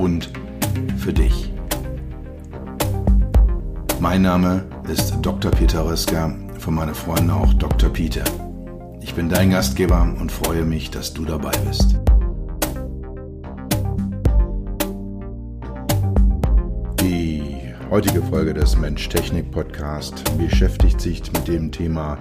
und 0.00 0.30
für 0.96 1.12
dich. 1.12 1.52
Mein 4.00 4.22
Name 4.22 4.64
ist 4.90 5.14
Dr. 5.20 5.50
Peter 5.50 5.84
Röska, 5.84 6.34
von 6.58 6.74
meinen 6.74 6.94
Freunden 6.94 7.30
auch 7.30 7.52
Dr. 7.54 7.90
Peter. 7.90 8.24
Ich 9.02 9.14
bin 9.14 9.28
dein 9.28 9.50
Gastgeber 9.50 10.02
und 10.18 10.32
freue 10.32 10.64
mich, 10.64 10.90
dass 10.90 11.12
du 11.12 11.26
dabei 11.26 11.52
bist. 11.68 11.96
Die 17.02 17.42
heutige 17.90 18.22
Folge 18.22 18.54
des 18.54 18.78
Mensch-Technik-Podcast 18.78 20.38
beschäftigt 20.38 21.00
sich 21.00 21.30
mit 21.32 21.46
dem 21.46 21.72
Thema 21.72 22.16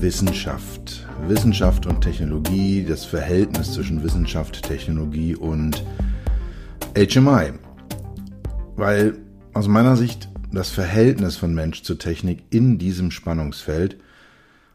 Wissenschaft. 0.00 1.06
Wissenschaft 1.28 1.86
und 1.86 2.00
Technologie, 2.00 2.84
das 2.86 3.04
Verhältnis 3.04 3.72
zwischen 3.74 4.02
Wissenschaft, 4.02 4.62
Technologie 4.62 5.36
und 5.36 5.84
HMI. 6.94 7.52
Weil 8.76 9.18
aus 9.52 9.68
meiner 9.68 9.96
Sicht 9.96 10.28
das 10.52 10.70
Verhältnis 10.70 11.36
von 11.36 11.54
Mensch 11.54 11.82
zu 11.82 11.96
Technik 11.96 12.44
in 12.50 12.78
diesem 12.78 13.10
Spannungsfeld 13.10 13.96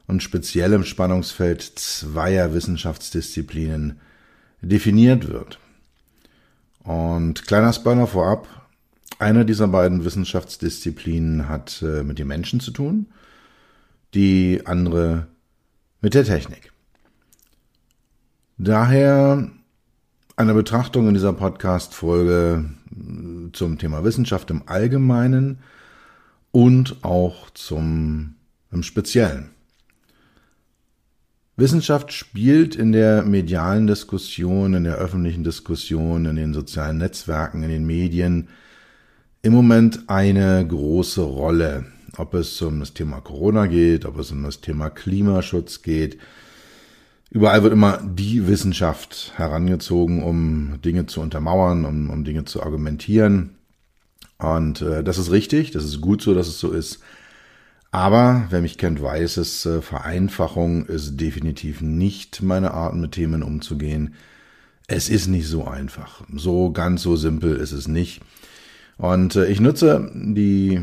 und 0.08 0.22
speziell 0.22 0.73
im 0.73 0.84
Spannungsfeld 0.84 1.62
zweier 1.62 2.53
Wissenschaftsdisziplinen 2.53 4.00
definiert 4.62 5.30
wird. 5.30 5.59
Und 6.84 7.45
kleiner 7.45 7.72
Spoiler 7.72 8.08
vorab, 8.08 8.47
eine 9.20 9.45
dieser 9.45 9.67
beiden 9.67 10.03
Wissenschaftsdisziplinen 10.03 11.47
hat 11.47 11.81
äh, 11.81 12.03
mit 12.03 12.20
dem 12.20 12.28
Menschen 12.28 12.59
zu 12.59 12.72
tun, 12.72 13.08
die 14.14 14.62
andere 14.66 15.28
mit 16.02 16.14
der 16.14 16.25
Technik. 16.25 16.72
Daher 18.58 19.50
eine 20.40 20.54
Betrachtung 20.54 21.09
in 21.09 21.14
dieser 21.14 21.34
Podcast-Folge 21.34 22.64
äh, 22.92 23.52
zum 23.52 23.78
Thema 23.78 24.06
Wissenschaft 24.06 24.50
im 24.52 24.64
Allgemeinen 24.68 25.59
und 26.52 27.04
auch 27.04 27.50
zum 27.50 28.36
im 28.72 28.84
Speziellen. 28.84 29.50
Wissenschaft 31.58 32.14
spielt 32.14 32.78
in 32.78 32.94
der 32.94 33.23
medialen 33.23 33.86
Diskussion, 33.86 34.76
in 34.76 34.86
der 34.86 34.96
öffentlichen 34.96 35.44
Diskussion, 35.44 36.26
in 36.26 36.38
den 36.38 36.53
sozialen 36.53 37.00
Netzwerken, 37.00 37.62
in 37.62 37.70
den 37.70 37.86
Medien 37.86 38.48
im 39.42 39.52
Moment 39.52 40.08
eine 40.08 40.66
große 40.66 41.22
Rolle. 41.22 41.86
Ob 42.16 42.34
es 42.34 42.62
um 42.62 42.80
das 42.80 42.94
Thema 42.94 43.20
Corona 43.20 43.66
geht, 43.66 44.06
ob 44.06 44.18
es 44.18 44.31
um 44.31 44.44
das 44.44 44.62
Thema 44.62 44.90
Klimaschutz 44.90 45.81
geht, 45.81 46.18
Überall 47.31 47.61
wird 47.61 47.73
immer 47.73 48.02
die 48.03 48.47
Wissenschaft 48.47 49.33
herangezogen, 49.35 50.23
um 50.23 50.81
Dinge 50.83 51.05
zu 51.05 51.22
untermauern, 51.22 51.85
um, 51.85 52.09
um 52.09 52.23
Dinge 52.23 52.45
zu 52.45 52.63
argumentieren. 52.63 53.55
Und 54.39 54.81
äh, 54.81 55.03
das 55.03 55.17
ist 55.17 55.31
richtig, 55.31 55.72
das 55.72 55.83
ist 55.83 56.02
gut 56.02 56.22
so, 56.22 56.34
dass 56.34 56.47
es 56.47 56.59
so 56.59 56.72
ist. 56.72 57.00
Aber 57.91 58.45
wer 58.50 58.62
mich 58.62 58.78
kennt, 58.78 59.01
weiß 59.01 59.38
es, 59.38 59.66
äh, 59.66 59.81
Vereinfachung 59.81 60.85
ist 60.85 61.18
definitiv 61.18 61.81
nicht 61.81 62.41
meine 62.41 62.72
Art, 62.72 62.95
mit 62.95 63.12
Themen 63.12 63.44
umzugehen. 63.44 64.16
Es 64.88 65.09
ist 65.09 65.28
nicht 65.28 65.47
so 65.47 65.66
einfach. 65.66 66.23
So 66.34 66.72
ganz 66.72 67.03
so 67.03 67.16
simpel 67.16 67.56
ist 67.57 67.73
es 67.73 67.88
nicht. 67.88 68.22
Und 68.97 69.35
äh, 69.35 69.45
ich 69.47 69.59
nutze 69.59 70.12
die 70.13 70.81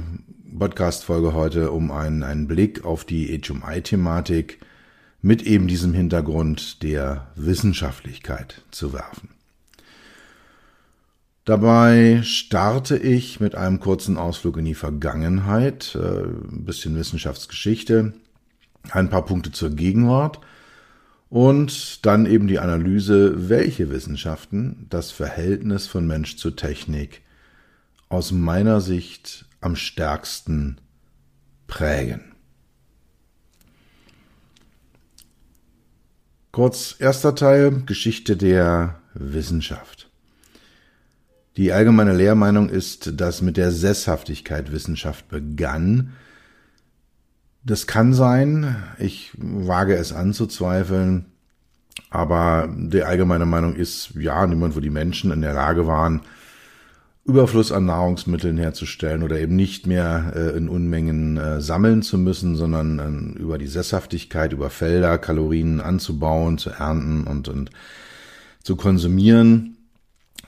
Podcast-Folge 0.57 1.35
heute, 1.35 1.73
um 1.73 1.91
einen, 1.91 2.23
einen 2.23 2.47
Blick 2.47 2.85
auf 2.85 3.05
die 3.05 3.41
HMI-Thematik 3.41 4.59
mit 5.23 5.43
eben 5.43 5.67
diesem 5.67 5.93
Hintergrund 5.93 6.83
der 6.83 7.29
Wissenschaftlichkeit 7.35 8.63
zu 8.71 8.93
werfen. 8.93 9.31
Dabei 11.45 12.23
starte 12.25 12.97
ich 12.97 13.39
mit 13.39 13.55
einem 13.55 13.79
kurzen 13.79 14.17
Ausflug 14.19 14.57
in 14.57 14.65
die 14.65 14.75
Vergangenheit, 14.75 15.95
äh, 15.95 16.25
ein 16.25 16.65
bisschen 16.65 16.97
Wissenschaftsgeschichte, 16.97 18.15
ein 18.91 19.11
paar 19.11 19.25
Punkte 19.25 19.53
zur 19.53 19.71
Gegenwart 19.71 20.41
und 21.29 22.05
dann 22.05 22.27
eben 22.27 22.49
die 22.49 22.59
Analyse, 22.59 23.49
welche 23.49 23.91
Wissenschaften 23.91 24.87
das 24.91 25.13
Verhältnis 25.13 25.87
von 25.87 26.07
Mensch 26.07 26.37
zu 26.37 26.51
Technik 26.51 27.23
aus 28.09 28.33
meiner 28.33 28.81
Sicht 28.81 29.45
am 29.61 29.77
stärksten 29.77 30.79
prägen. 31.67 32.36
Kurz 36.57 36.97
erster 36.99 37.35
Teil 37.35 37.83
Geschichte 37.85 38.35
der 38.35 38.95
Wissenschaft. 39.13 40.09
Die 41.59 41.71
allgemeine 41.71 42.15
Lehrmeinung 42.15 42.71
ist, 42.71 43.21
dass 43.21 43.43
mit 43.43 43.59
der 43.59 43.73
Sesshaftigkeit 43.73 44.73
Wissenschaft 44.73 45.29
begann. 45.29 46.15
Das 47.63 47.87
kann 47.87 48.15
sein, 48.15 48.75
ich 48.99 49.33
wage 49.37 49.97
es 49.97 50.15
anzuzweifeln, 50.15 51.27
aber 52.09 52.75
die 52.75 53.03
allgemeine 53.03 53.45
Meinung 53.45 53.77
ist, 53.77 54.13
ja, 54.15 54.47
niemand, 54.47 54.77
wo 54.77 54.81
die 54.81 54.89
Menschen 54.89 55.33
in 55.33 55.43
der 55.43 55.53
Lage 55.53 55.87
waren, 55.87 56.23
Überfluss 57.27 57.73
an 57.73 57.87
Nahrungsmitteln 57.87 58.57
herzustellen 58.57 59.25
oder 59.25 59.41
eben 59.41 59.57
nicht 59.57 59.87
mehr 59.87 60.33
äh, 60.37 60.57
in 60.57 60.69
Unmengen 60.69 61.37
äh, 61.37 61.61
sammeln 61.61 62.03
zu 62.03 62.19
müssen, 62.19 62.55
sondern 62.55 63.35
äh, 63.37 63.39
über 63.41 63.59
die 63.59 63.67
Sesshaftigkeit, 63.67 64.53
über 64.53 64.71
Felder 64.71 65.19
Kalorien 65.19 65.81
anzubauen, 65.81 66.57
zu 66.57 66.71
ernten 66.71 67.25
und, 67.25 67.49
und 67.49 67.71
zu 68.63 68.77
konsumieren, 68.77 69.77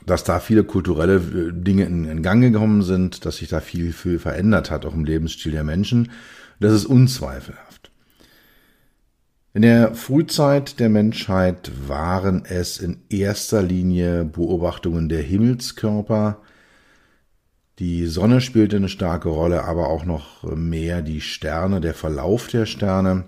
dass 0.06 0.22
da 0.22 0.38
viele 0.38 0.62
kulturelle 0.62 1.16
äh, 1.16 1.52
Dinge 1.52 1.84
in, 1.84 2.04
in 2.04 2.22
Gang 2.22 2.42
gekommen 2.42 2.82
sind, 2.82 3.24
dass 3.24 3.38
sich 3.38 3.48
da 3.48 3.60
viel, 3.60 3.92
viel 3.92 4.20
verändert 4.20 4.70
hat, 4.70 4.86
auch 4.86 4.94
im 4.94 5.04
Lebensstil 5.04 5.52
der 5.52 5.64
Menschen. 5.64 6.12
Das 6.60 6.72
ist 6.72 6.86
unzweifelhaft. 6.86 7.90
In 9.52 9.62
der 9.62 9.94
Frühzeit 9.94 10.78
der 10.78 10.88
Menschheit 10.88 11.72
waren 11.88 12.44
es 12.44 12.78
in 12.78 12.98
erster 13.08 13.62
Linie 13.62 14.24
Beobachtungen 14.24 15.08
der 15.08 15.22
Himmelskörper, 15.22 16.40
die 17.78 18.06
Sonne 18.06 18.40
spielte 18.40 18.76
eine 18.76 18.88
starke 18.88 19.28
Rolle, 19.28 19.64
aber 19.64 19.88
auch 19.88 20.04
noch 20.04 20.42
mehr 20.42 21.02
die 21.02 21.20
Sterne, 21.20 21.80
der 21.80 21.94
Verlauf 21.94 22.48
der 22.48 22.66
Sterne. 22.66 23.24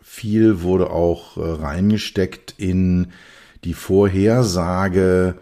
Viel 0.00 0.62
wurde 0.62 0.90
auch 0.90 1.36
äh, 1.36 1.40
reingesteckt 1.40 2.54
in 2.56 3.12
die 3.64 3.74
Vorhersage 3.74 5.36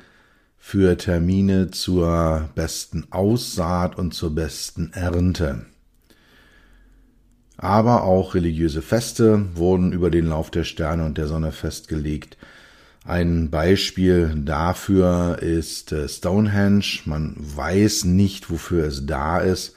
für 0.59 0.97
Termine 0.97 1.71
zur 1.71 2.49
besten 2.55 3.07
Aussaat 3.11 3.97
und 3.97 4.13
zur 4.13 4.35
besten 4.35 4.93
Ernte. 4.93 5.67
Aber 7.57 8.05
auch 8.05 8.35
religiöse 8.35 8.83
Feste 8.83 9.47
wurden 9.55 9.93
über 9.93 10.11
den 10.11 10.27
Lauf 10.27 10.51
der 10.51 10.65
Sterne 10.65 11.07
und 11.07 11.19
der 11.19 11.27
Sonne 11.27 11.53
festgelegt. 11.53 12.37
Ein 13.05 13.51
Beispiel 13.51 14.35
dafür 14.37 15.39
ist 15.41 15.93
äh, 15.93 16.09
Stonehenge. 16.09 17.01
Man 17.07 17.37
weiß 17.39 18.05
nicht, 18.05 18.51
wofür 18.51 18.85
es 18.87 19.07
da 19.07 19.39
ist. 19.39 19.75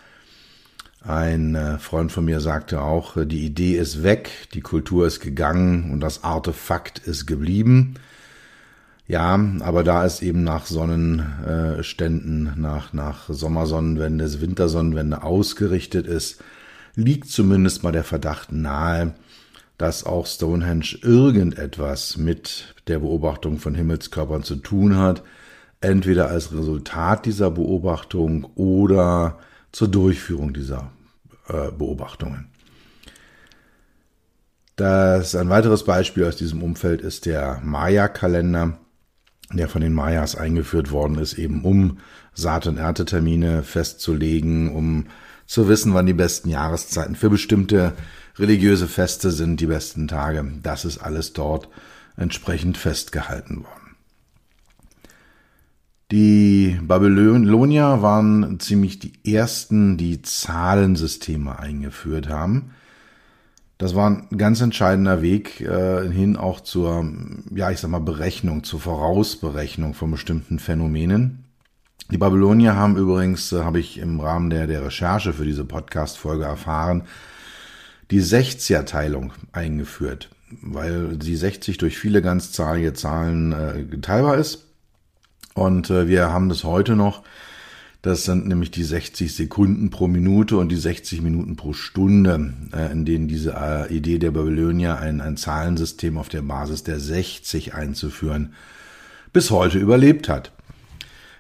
Ein 1.04 1.56
äh, 1.56 1.80
Freund 1.80 2.12
von 2.12 2.26
mir 2.26 2.42
sagte 2.42 2.82
auch, 2.82 3.18
äh, 3.18 3.26
die 3.26 3.46
Idee 3.46 3.78
ist 3.78 4.04
weg, 4.04 4.30
die 4.54 4.62
Kultur 4.62 5.08
ist 5.08 5.20
gegangen 5.20 5.92
und 5.92 6.00
das 6.00 6.24
Artefakt 6.24 7.00
ist 7.00 7.26
geblieben. 7.26 7.96
Ja, 9.08 9.40
aber 9.62 9.84
da 9.84 10.06
es 10.06 10.22
eben 10.22 10.44
nach 10.44 10.68
Sonnenständen, 10.68 12.54
nach, 12.56 12.94
nach 12.94 13.30
Sommersonnenwende, 13.30 14.40
Wintersonnenwende 14.40 15.24
ausgerichtet 15.24 16.08
ist, 16.08 16.42
liegt 16.96 17.30
zumindest 17.30 17.84
mal 17.84 17.92
der 17.92 18.04
Verdacht 18.04 18.52
nahe, 18.52 19.14
dass 19.82 20.06
auch 20.06 20.28
Stonehenge 20.28 21.00
irgendetwas 21.02 22.16
mit 22.16 22.76
der 22.88 23.00
Beobachtung 23.00 23.58
von 23.58 23.74
Himmelskörpern 23.74 24.44
zu 24.44 24.58
tun 24.58 24.96
hat, 24.96 25.24
entweder 25.82 26.28
als 26.28 26.54
Resultat 26.54 27.26
dieser 27.26 27.50
Beobachtung 27.50 28.46
oder 28.54 29.40
zur 29.72 29.88
Durchführung 29.88 30.54
dieser 30.54 30.92
äh, 31.48 31.72
Beobachtungen. 31.72 32.48
Das 34.76 35.34
ein 35.34 35.50
weiteres 35.50 35.84
Beispiel 35.84 36.26
aus 36.26 36.36
diesem 36.36 36.62
Umfeld 36.62 37.02
ist 37.02 37.26
der 37.26 37.60
Maya-Kalender. 37.64 38.78
der 39.52 39.68
von 39.68 39.82
den 39.82 39.94
Mayas 39.94 40.36
eingeführt 40.36 40.92
worden 40.92 41.18
ist, 41.18 41.34
eben 41.34 41.66
um 41.66 41.98
Saat- 42.34 42.68
und 42.68 42.78
Erntetermine 42.78 43.64
festzulegen, 43.64 44.74
um 44.74 45.08
zu 45.52 45.68
wissen, 45.68 45.94
wann 45.94 46.06
die 46.06 46.14
besten 46.14 46.48
Jahreszeiten 46.48 47.18
für 47.18 47.30
bestimmte 47.30 47.92
religiöse 48.40 48.88
Feste 48.88 49.32
sind, 49.32 49.60
die 49.60 49.66
besten 49.66 50.08
Tage. 50.08 50.50
Das 50.64 50.86
ist 50.86 51.00
alles 51.00 51.34
dort 51.34 51.68
entsprechend 52.16 52.78
festgehalten 52.78 53.66
worden. 53.66 53.98
Die 56.10 56.80
Babylonier 56.82 58.02
waren 58.02 58.62
ziemlich 58.62 59.00
die 59.00 59.12
ersten, 59.30 59.98
die 59.98 60.22
Zahlensysteme 60.22 61.60
eingeführt 61.60 62.30
haben. 62.30 62.72
Das 63.78 63.94
war 63.94 64.10
ein 64.10 64.38
ganz 64.38 64.62
entscheidender 64.62 65.22
Weg 65.22 65.60
äh, 65.60 66.10
hin 66.10 66.38
auch 66.38 66.62
zur, 66.62 67.06
ja, 67.54 67.72
ich 67.72 67.80
sag 67.80 67.92
mal, 67.92 68.00
Berechnung, 68.00 68.64
zur 68.64 68.80
Vorausberechnung 68.80 69.96
von 69.96 70.12
bestimmten 70.12 70.60
Phänomenen. 70.60 71.41
Die 72.10 72.18
Babylonier 72.18 72.76
haben 72.76 72.98
übrigens, 72.98 73.52
äh, 73.52 73.64
habe 73.64 73.80
ich 73.80 73.98
im 73.98 74.20
Rahmen 74.20 74.50
der, 74.50 74.68
der 74.68 74.84
Recherche 74.84 75.34
für 75.34 75.46
diese 75.46 75.66
Podcast-Folge 75.66 76.46
erfahren, 76.46 77.04
die 78.10 78.20
60 78.20 78.86
teilung 78.86 79.34
eingeführt, 79.52 80.30
weil 80.62 81.18
die 81.18 81.36
60 81.36 81.78
durch 81.78 81.98
viele 81.98 82.22
ganzzahlige 82.22 82.94
Zahlen 82.94 83.52
äh, 83.54 83.98
teilbar 84.02 84.38
ist. 84.38 84.66
Und 85.54 85.90
äh, 85.90 86.08
wir 86.08 86.32
haben 86.32 86.50
das 86.50 86.64
heute 86.64 86.96
noch 86.96 87.24
das 88.02 88.24
sind 88.24 88.48
nämlich 88.48 88.72
die 88.72 88.84
60 88.84 89.34
Sekunden 89.34 89.92
pro 89.92 90.08
Minute 90.08 90.58
und 90.58 90.70
die 90.70 90.78
60 90.78 91.22
Minuten 91.22 91.56
pro 91.56 91.74
Stunde, 91.74 92.54
äh, 92.74 92.92
in 92.92 93.06
denen 93.06 93.28
diese 93.28 93.54
äh, 93.54 93.94
Idee 93.96 94.18
der 94.18 94.32
Babylonier, 94.32 94.98
ein, 94.98 95.22
ein 95.22 95.38
Zahlensystem 95.38 96.18
auf 96.18 96.28
der 96.28 96.42
Basis 96.42 96.84
der 96.84 97.00
60 97.00 97.76
einzuführen, 97.76 98.54
bis 99.34 99.52
heute 99.52 99.78
überlebt 99.78 100.30
hat. 100.30 100.52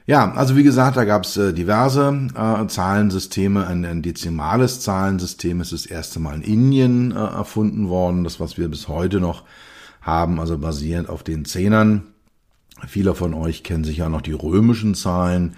Ja, 0.07 0.33
also 0.33 0.55
wie 0.55 0.63
gesagt, 0.63 0.97
da 0.97 1.05
gab 1.05 1.25
es 1.25 1.37
äh, 1.37 1.53
diverse 1.53 2.29
äh, 2.35 2.67
Zahlensysteme. 2.67 3.67
Ein, 3.67 3.85
ein 3.85 4.01
dezimales 4.01 4.81
Zahlensystem 4.81 5.61
ist 5.61 5.71
das 5.71 5.85
erste 5.85 6.19
Mal 6.19 6.35
in 6.37 6.41
Indien 6.41 7.11
äh, 7.11 7.15
erfunden 7.15 7.87
worden, 7.87 8.23
das 8.23 8.39
was 8.39 8.57
wir 8.57 8.67
bis 8.67 8.87
heute 8.87 9.19
noch 9.19 9.43
haben, 10.01 10.39
also 10.39 10.57
basierend 10.57 11.07
auf 11.07 11.23
den 11.23 11.45
Zehnern. 11.45 12.03
Viele 12.87 13.13
von 13.13 13.33
euch 13.35 13.63
kennen 13.63 13.83
sicher 13.83 14.09
noch 14.09 14.21
die 14.21 14.33
römischen 14.33 14.95
Zahlen 14.95 15.55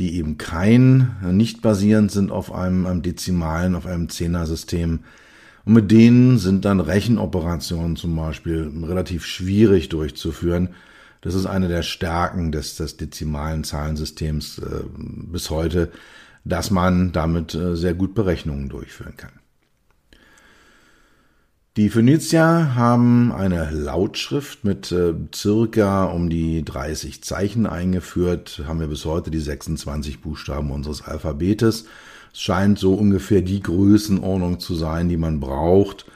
die 0.00 0.16
eben 0.16 0.38
kein, 0.38 1.16
nicht 1.32 1.62
basierend 1.62 2.10
sind 2.10 2.30
auf 2.30 2.52
einem, 2.52 2.86
einem 2.86 3.02
Dezimalen, 3.02 3.74
auf 3.74 3.86
einem 3.86 4.08
Zehner-System. 4.08 5.00
Und 5.66 5.72
mit 5.74 5.90
denen 5.90 6.38
sind 6.38 6.64
dann 6.64 6.80
Rechenoperationen 6.80 7.96
zum 7.96 8.16
Beispiel 8.16 8.72
relativ 8.82 9.26
schwierig 9.26 9.90
durchzuführen. 9.90 10.70
Das 11.20 11.34
ist 11.34 11.46
eine 11.46 11.68
der 11.68 11.82
Stärken 11.82 12.50
des, 12.50 12.76
des 12.76 12.96
dezimalen 12.96 13.64
Zahlensystems 13.64 14.58
äh, 14.58 14.84
bis 14.94 15.50
heute, 15.50 15.90
dass 16.44 16.70
man 16.70 17.12
damit 17.12 17.54
äh, 17.54 17.76
sehr 17.76 17.94
gut 17.94 18.14
Berechnungen 18.14 18.68
durchführen 18.68 19.16
kann. 19.16 19.32
Die 21.76 21.88
Phönizier 21.88 22.74
haben 22.74 23.32
eine 23.32 23.70
Lautschrift 23.70 24.64
mit 24.64 24.90
äh, 24.90 25.14
circa 25.34 26.04
um 26.04 26.28
die 26.28 26.64
30 26.64 27.22
Zeichen 27.22 27.66
eingeführt, 27.66 28.62
haben 28.66 28.80
wir 28.80 28.88
bis 28.88 29.04
heute 29.04 29.30
die 29.30 29.38
26 29.38 30.20
Buchstaben 30.20 30.72
unseres 30.72 31.02
Alphabetes. 31.02 31.84
Es 32.32 32.40
scheint 32.40 32.78
so 32.78 32.94
ungefähr 32.94 33.42
die 33.42 33.62
Größenordnung 33.62 34.58
zu 34.58 34.74
sein, 34.74 35.08
die 35.08 35.16
man 35.16 35.38
braucht, 35.38 36.06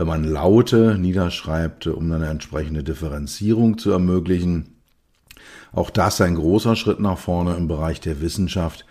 wenn 0.00 0.06
man 0.06 0.24
Laute 0.24 0.96
niederschreibt, 0.98 1.86
um 1.86 2.10
eine 2.10 2.28
entsprechende 2.28 2.82
Differenzierung 2.82 3.76
zu 3.76 3.90
ermöglichen. 3.90 4.76
Auch 5.72 5.90
das 5.90 6.22
ein 6.22 6.36
großer 6.36 6.74
Schritt 6.74 7.00
nach 7.00 7.18
vorne 7.18 7.54
im 7.54 7.68
Bereich 7.68 8.00
der 8.00 8.22
Wissenschaft. 8.22 8.86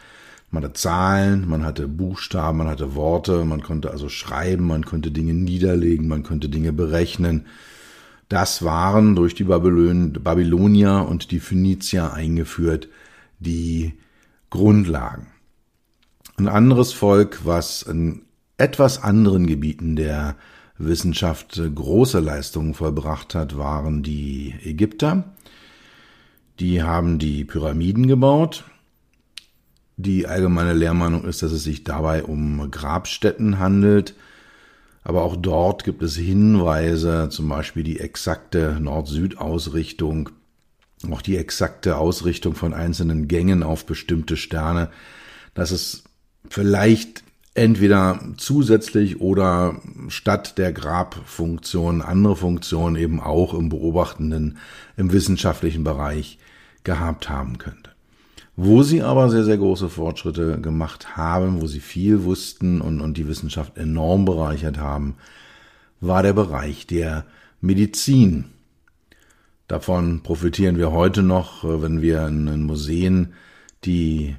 Man 0.51 0.63
hatte 0.63 0.73
Zahlen, 0.73 1.49
man 1.49 1.65
hatte 1.65 1.87
Buchstaben, 1.87 2.59
man 2.59 2.67
hatte 2.67 2.93
Worte, 2.93 3.43
man 3.43 3.63
konnte 3.63 3.89
also 3.89 4.07
schreiben, 4.07 4.67
man 4.67 4.85
konnte 4.85 5.09
Dinge 5.09 5.33
niederlegen, 5.33 6.07
man 6.07 6.21
konnte 6.21 6.47
Dinge 6.47 6.73
berechnen. 6.73 7.47
Das 8.27 8.61
waren 8.61 9.15
durch 9.15 9.33
die 9.33 9.45
Babylonier 9.45 11.07
und 11.09 11.31
die 11.31 11.39
Phönizier 11.39 12.13
eingeführt 12.13 12.87
die 13.39 13.97
Grundlagen. 14.51 15.25
Ein 16.37 16.47
anderes 16.47 16.93
Volk, 16.93 17.39
was 17.45 17.81
in 17.81 18.21
etwas 18.59 19.01
anderen 19.01 19.47
Gebieten 19.47 19.95
der 19.95 20.35
Wissenschaft 20.79 21.61
große 21.75 22.19
Leistungen 22.19 22.73
vollbracht 22.73 23.35
hat, 23.35 23.57
waren 23.57 24.01
die 24.01 24.55
Ägypter. 24.63 25.35
Die 26.59 26.81
haben 26.81 27.19
die 27.19 27.45
Pyramiden 27.45 28.07
gebaut 28.07 28.63
die 29.99 30.27
allgemeine 30.27 30.71
Lehrmeinung 30.71 31.25
ist, 31.25 31.43
dass 31.43 31.51
es 31.51 31.63
sich 31.63 31.83
dabei 31.83 32.23
um 32.23 32.71
Grabstätten 32.71 33.59
handelt. 33.59 34.15
Aber 35.03 35.23
auch 35.23 35.35
dort 35.35 35.83
gibt 35.83 36.01
es 36.01 36.15
Hinweise, 36.15 37.27
zum 37.29 37.49
Beispiel 37.49 37.83
die 37.83 37.99
exakte 37.99 38.77
Nord-Süd-Ausrichtung, 38.79 40.29
auch 41.11 41.21
die 41.21 41.35
exakte 41.35 41.97
Ausrichtung 41.97 42.55
von 42.55 42.73
einzelnen 42.73 43.27
Gängen 43.27 43.61
auf 43.61 43.85
bestimmte 43.85 44.37
Sterne, 44.37 44.89
dass 45.53 45.71
es 45.71 46.05
vielleicht 46.47 47.23
entweder 47.53 48.19
zusätzlich 48.37 49.19
oder 49.21 49.81
statt 50.07 50.57
der 50.57 50.71
Grabfunktion 50.71 52.01
andere 52.01 52.35
Funktionen 52.35 52.95
eben 52.95 53.19
auch 53.19 53.53
im 53.53 53.69
beobachtenden, 53.69 54.57
im 54.97 55.11
wissenschaftlichen 55.11 55.83
Bereich 55.83 56.37
gehabt 56.83 57.29
haben 57.29 57.57
könnte. 57.57 57.91
Wo 58.55 58.83
sie 58.83 59.01
aber 59.01 59.29
sehr, 59.29 59.45
sehr 59.45 59.57
große 59.57 59.89
Fortschritte 59.89 60.59
gemacht 60.59 61.15
haben, 61.15 61.61
wo 61.61 61.67
sie 61.67 61.79
viel 61.79 62.23
wussten 62.23 62.81
und, 62.81 62.99
und 62.99 63.17
die 63.17 63.27
Wissenschaft 63.27 63.77
enorm 63.77 64.25
bereichert 64.25 64.77
haben, 64.77 65.15
war 66.01 66.23
der 66.23 66.33
Bereich 66.33 66.85
der 66.85 67.25
Medizin. 67.61 68.45
Davon 69.67 70.23
profitieren 70.23 70.77
wir 70.77 70.91
heute 70.91 71.23
noch, 71.23 71.63
wenn 71.63 72.01
wir 72.01 72.27
in 72.27 72.63
Museen 72.63 73.33
die 73.85 74.35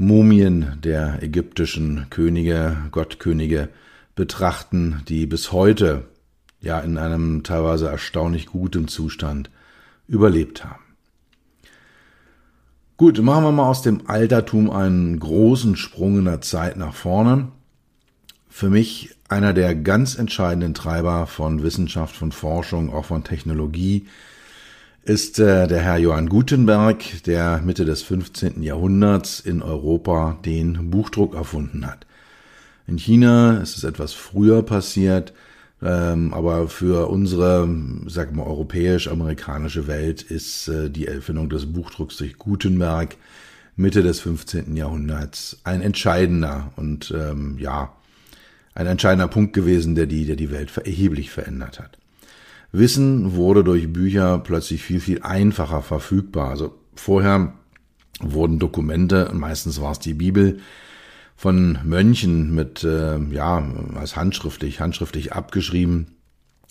Mumien 0.00 0.78
der 0.82 1.22
ägyptischen 1.24 2.06
Könige, 2.08 2.76
Gottkönige 2.92 3.68
betrachten, 4.14 5.02
die 5.08 5.26
bis 5.26 5.50
heute 5.50 6.04
ja 6.60 6.78
in 6.78 6.96
einem 6.98 7.42
teilweise 7.42 7.88
erstaunlich 7.88 8.46
gutem 8.46 8.86
Zustand 8.86 9.50
überlebt 10.06 10.64
haben. 10.64 10.84
Gut, 12.96 13.20
machen 13.20 13.42
wir 13.42 13.52
mal 13.52 13.68
aus 13.68 13.82
dem 13.82 14.08
Altertum 14.08 14.70
einen 14.70 15.18
großen 15.18 15.76
Sprung 15.76 16.18
in 16.18 16.24
der 16.26 16.40
Zeit 16.42 16.76
nach 16.76 16.94
vorne. 16.94 17.48
Für 18.48 18.70
mich 18.70 19.16
einer 19.28 19.52
der 19.52 19.74
ganz 19.74 20.16
entscheidenden 20.16 20.74
Treiber 20.74 21.26
von 21.26 21.64
Wissenschaft, 21.64 22.14
von 22.14 22.30
Forschung, 22.30 22.92
auch 22.92 23.04
von 23.04 23.24
Technologie 23.24 24.06
ist 25.08 25.38
äh, 25.38 25.66
der 25.66 25.80
Herr 25.80 25.96
Johann 25.96 26.28
Gutenberg, 26.28 27.22
der 27.24 27.62
Mitte 27.64 27.86
des 27.86 28.02
15. 28.02 28.62
Jahrhunderts 28.62 29.40
in 29.40 29.62
Europa 29.62 30.38
den 30.44 30.90
Buchdruck 30.90 31.34
erfunden 31.34 31.86
hat. 31.86 32.06
In 32.86 32.98
China 32.98 33.58
ist 33.58 33.78
es 33.78 33.84
etwas 33.84 34.12
früher 34.12 34.62
passiert, 34.62 35.32
ähm, 35.82 36.34
aber 36.34 36.68
für 36.68 37.08
unsere, 37.08 37.66
sag 38.06 38.34
mal, 38.34 38.46
europäisch-amerikanische 38.46 39.86
Welt 39.86 40.20
ist 40.20 40.68
äh, 40.68 40.90
die 40.90 41.06
Erfindung 41.06 41.48
des 41.48 41.72
Buchdrucks 41.72 42.18
durch 42.18 42.36
Gutenberg 42.36 43.16
Mitte 43.76 44.02
des 44.02 44.20
15. 44.20 44.76
Jahrhunderts 44.76 45.60
ein 45.64 45.80
entscheidender 45.80 46.72
und 46.76 47.14
ähm, 47.16 47.56
ja, 47.58 47.94
ein 48.74 48.86
entscheidender 48.86 49.28
Punkt 49.28 49.54
gewesen, 49.54 49.94
der 49.94 50.06
die, 50.06 50.26
der 50.26 50.36
die 50.36 50.50
Welt 50.50 50.76
erheblich 50.76 51.30
verändert 51.30 51.80
hat. 51.80 51.97
Wissen 52.72 53.34
wurde 53.34 53.64
durch 53.64 53.92
Bücher 53.92 54.38
plötzlich 54.38 54.82
viel, 54.82 55.00
viel 55.00 55.22
einfacher 55.22 55.82
verfügbar. 55.82 56.50
Also 56.50 56.74
vorher 56.94 57.54
wurden 58.20 58.58
Dokumente, 58.58 59.30
meistens 59.32 59.80
war 59.80 59.92
es 59.92 59.98
die 59.98 60.14
Bibel, 60.14 60.60
von 61.36 61.78
Mönchen 61.84 62.52
mit, 62.54 62.82
äh, 62.82 63.18
ja, 63.30 63.64
als 63.94 64.16
handschriftlich, 64.16 64.80
handschriftlich 64.80 65.32
abgeschrieben 65.32 66.16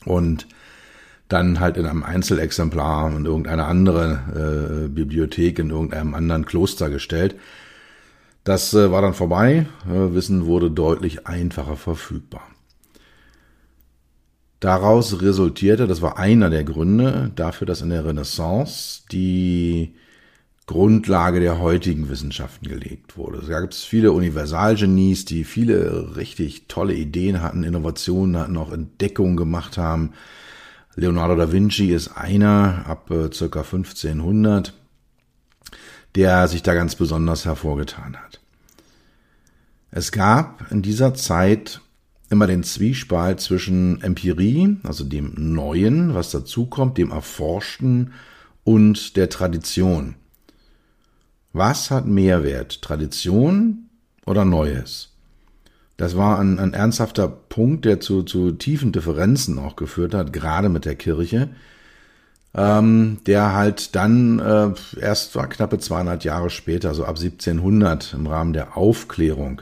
und 0.03 0.45
dann 1.29 1.59
halt 1.59 1.77
in 1.77 1.85
einem 1.85 2.03
Einzelexemplar 2.03 3.15
in 3.15 3.25
irgendeine 3.25 3.65
andere 3.65 4.85
äh, 4.85 4.87
Bibliothek, 4.89 5.59
in 5.59 5.69
irgendeinem 5.69 6.13
anderen 6.13 6.45
Kloster 6.45 6.89
gestellt. 6.89 7.35
Das 8.43 8.73
äh, 8.73 8.91
war 8.91 9.01
dann 9.01 9.13
vorbei. 9.13 9.67
Äh, 9.85 10.13
Wissen 10.13 10.45
wurde 10.45 10.69
deutlich 10.71 11.27
einfacher 11.27 11.75
verfügbar. 11.75 12.43
Daraus 14.59 15.21
resultierte, 15.21 15.85
das 15.85 16.01
war 16.01 16.17
einer 16.17 16.49
der 16.49 16.63
Gründe 16.63 17.31
dafür, 17.35 17.67
dass 17.67 17.81
in 17.81 17.89
der 17.89 18.05
Renaissance 18.05 19.03
die 19.11 19.93
Grundlage 20.65 21.39
der 21.39 21.59
heutigen 21.59 22.09
Wissenschaften 22.09 22.67
gelegt 22.67 23.17
wurde. 23.17 23.37
Es 23.37 23.85
viele 23.85 24.11
Universalgenies, 24.11 25.25
die 25.25 25.45
viele 25.45 26.17
richtig 26.17 26.67
tolle 26.67 26.93
Ideen 26.93 27.41
hatten, 27.41 27.63
Innovationen 27.63 28.37
hatten, 28.37 28.57
auch 28.57 28.71
Entdeckungen 28.71 29.37
gemacht 29.37 29.77
haben. 29.77 30.11
Leonardo 30.95 31.35
da 31.35 31.51
Vinci 31.51 31.93
ist 31.93 32.09
einer 32.09 32.83
ab 32.87 33.11
äh, 33.11 33.31
circa 33.31 33.59
1500, 33.61 34.73
der 36.15 36.47
sich 36.47 36.63
da 36.63 36.73
ganz 36.73 36.95
besonders 36.95 37.45
hervorgetan 37.45 38.17
hat. 38.17 38.41
Es 39.91 40.11
gab 40.11 40.69
in 40.71 40.81
dieser 40.81 41.13
Zeit 41.13 41.79
immer 42.29 42.47
den 42.47 42.63
Zwiespalt 42.63 43.39
zwischen 43.39 44.01
Empirie, 44.01 44.77
also 44.83 45.03
dem 45.03 45.33
Neuen, 45.37 46.13
was 46.13 46.31
dazukommt, 46.31 46.97
dem 46.97 47.11
Erforschten 47.11 48.13
und 48.63 49.15
der 49.15 49.29
Tradition. 49.29 50.15
Was 51.53 51.89
hat 51.89 52.05
Mehrwert, 52.05 52.81
Tradition 52.81 53.89
oder 54.25 54.45
Neues? 54.45 55.13
Das 55.95 56.15
war 56.15 56.39
ein, 56.39 56.59
ein 56.59 56.73
ernsthafter 56.73 57.27
Punkt, 57.27 57.85
der 57.85 57.99
zu, 57.99 58.21
zu 58.23 58.51
tiefen 58.51 58.91
Differenzen 58.91 59.57
auch 59.57 59.75
geführt 59.75 60.13
hat, 60.13 60.31
gerade 60.31 60.69
mit 60.69 60.85
der 60.85 60.95
Kirche, 60.95 61.49
ähm, 62.53 63.17
der 63.25 63.53
halt 63.53 63.95
dann 63.95 64.39
äh, 64.39 64.73
erst 64.99 65.33
knappe 65.33 65.79
200 65.79 66.23
Jahre 66.23 66.49
später, 66.49 66.93
so 66.93 67.03
ab 67.05 67.17
1700 67.17 68.13
im 68.13 68.27
Rahmen 68.27 68.53
der 68.53 68.77
Aufklärung 68.77 69.61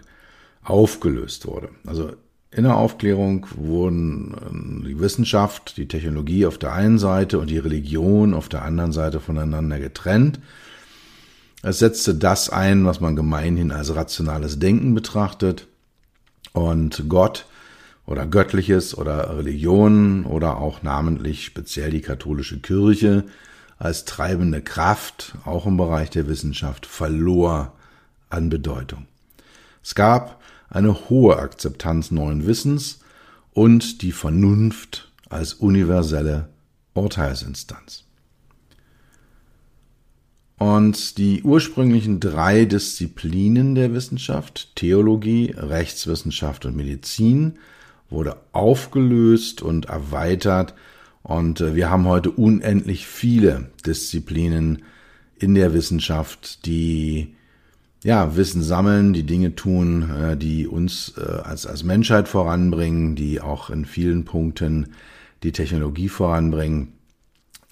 aufgelöst 0.64 1.48
wurde. 1.48 1.70
Also 1.86 2.14
in 2.56 2.64
der 2.64 2.78
Aufklärung 2.78 3.46
wurden 3.56 4.84
äh, 4.84 4.88
die 4.88 5.00
Wissenschaft, 5.00 5.76
die 5.76 5.88
Technologie 5.88 6.46
auf 6.46 6.58
der 6.58 6.72
einen 6.72 7.00
Seite 7.00 7.38
und 7.40 7.50
die 7.50 7.58
Religion 7.58 8.34
auf 8.34 8.48
der 8.48 8.64
anderen 8.64 8.94
Seite 8.94 9.20
voneinander 9.20 9.78
getrennt. 9.80 10.40
Es 11.62 11.80
setzte 11.80 12.16
das 12.16 12.50
ein, 12.50 12.86
was 12.86 13.02
man 13.02 13.16
gemeinhin 13.16 13.72
als 13.72 13.94
rationales 13.94 14.58
Denken 14.58 14.96
betrachtet 14.96 15.68
und 16.54 17.10
Gott 17.10 17.46
oder 18.06 18.26
Göttliches 18.26 18.98
oder 18.98 19.38
Religion 19.38 20.26
oder 20.26 20.58
auch 20.58 20.82
namentlich 20.82 21.44
speziell 21.44 21.90
die 21.90 22.02
katholische 22.02 22.60
Kirche 22.60 23.26
als 23.78 24.06
treibende 24.06 24.62
Kraft, 24.62 25.36
auch 25.44 25.66
im 25.66 25.76
Bereich 25.76 26.10
der 26.10 26.28
Wissenschaft, 26.30 26.86
verlor 26.86 27.74
an 28.30 28.50
Bedeutung. 28.50 29.08
Es 29.84 29.94
gab 29.94 30.40
eine 30.70 31.10
hohe 31.10 31.38
Akzeptanz 31.38 32.12
neuen 32.12 32.46
Wissens 32.48 33.00
und 33.52 34.02
die 34.02 34.12
Vernunft 34.12 35.12
als 35.30 35.54
universelle 35.54 36.50
Urteilsinstanz. 36.94 38.04
Und 40.58 41.18
die 41.18 41.44
ursprünglichen 41.44 42.20
drei 42.20 42.66
Disziplinen 42.66 43.76
der 43.76 43.94
Wissenschaft, 43.94 44.76
Theologie, 44.76 45.54
Rechtswissenschaft 45.56 46.66
und 46.66 46.78
Medizin, 46.78 47.60
wurde 48.10 48.38
aufgelöst 48.54 49.62
und 49.62 49.86
erweitert. 49.86 50.74
Und 51.24 51.60
äh, 51.60 51.76
wir 51.76 51.90
haben 51.90 52.06
heute 52.06 52.32
unendlich 52.32 53.06
viele 53.06 53.72
Disziplinen 53.86 54.84
in 55.38 55.56
der 55.56 55.74
Wissenschaft, 55.74 56.66
die 56.66 57.36
ja, 58.06 58.36
Wissen 58.36 58.62
sammeln, 58.62 59.14
die 59.14 59.24
Dinge 59.24 59.56
tun, 59.56 60.12
äh, 60.12 60.38
die 60.38 60.68
uns 60.68 61.16
äh, 61.18 61.42
als, 61.42 61.66
als 61.66 61.84
Menschheit 61.84 62.28
voranbringen, 62.28 63.16
die 63.16 63.42
auch 63.42 63.72
in 63.72 63.86
vielen 63.86 64.26
Punkten 64.26 64.94
die 65.42 65.52
Technologie 65.52 66.08
voranbringen. 66.08 66.94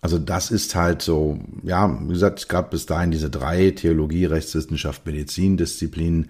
Also 0.01 0.17
das 0.17 0.49
ist 0.49 0.73
halt 0.73 1.03
so, 1.03 1.39
ja, 1.61 1.99
wie 2.01 2.13
gesagt, 2.13 2.39
es 2.39 2.47
gab 2.47 2.71
bis 2.71 2.87
dahin 2.87 3.11
diese 3.11 3.29
drei 3.29 3.69
Theologie, 3.69 4.25
Rechtswissenschaft, 4.25 5.05
Medizin 5.05 5.55
Disziplinen. 5.55 6.29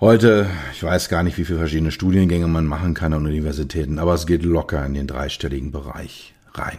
Heute, 0.00 0.46
ich 0.72 0.82
weiß 0.82 1.10
gar 1.10 1.22
nicht, 1.22 1.36
wie 1.36 1.44
viele 1.44 1.58
verschiedene 1.58 1.92
Studiengänge 1.92 2.48
man 2.48 2.64
machen 2.64 2.94
kann 2.94 3.12
an 3.12 3.26
Universitäten, 3.26 3.98
aber 3.98 4.14
es 4.14 4.26
geht 4.26 4.42
locker 4.42 4.86
in 4.86 4.94
den 4.94 5.06
dreistelligen 5.06 5.70
Bereich 5.70 6.32
rein. 6.54 6.78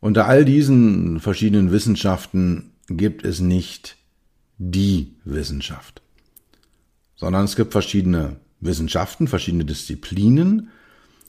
Unter 0.00 0.26
all 0.26 0.44
diesen 0.44 1.20
verschiedenen 1.20 1.72
Wissenschaften 1.72 2.72
gibt 2.88 3.24
es 3.24 3.40
nicht 3.40 3.96
die 4.58 5.14
Wissenschaft, 5.24 6.02
sondern 7.16 7.44
es 7.44 7.54
gibt 7.54 7.72
verschiedene 7.72 8.36
Wissenschaften, 8.60 9.28
verschiedene 9.28 9.64
Disziplinen, 9.64 10.70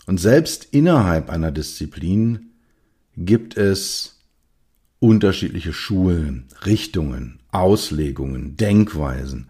und 0.07 0.19
selbst 0.19 0.67
innerhalb 0.71 1.29
einer 1.29 1.51
Disziplin 1.51 2.51
gibt 3.15 3.55
es 3.55 4.19
unterschiedliche 4.99 5.73
Schulen, 5.73 6.47
Richtungen, 6.65 7.39
Auslegungen, 7.51 8.57
Denkweisen. 8.57 9.49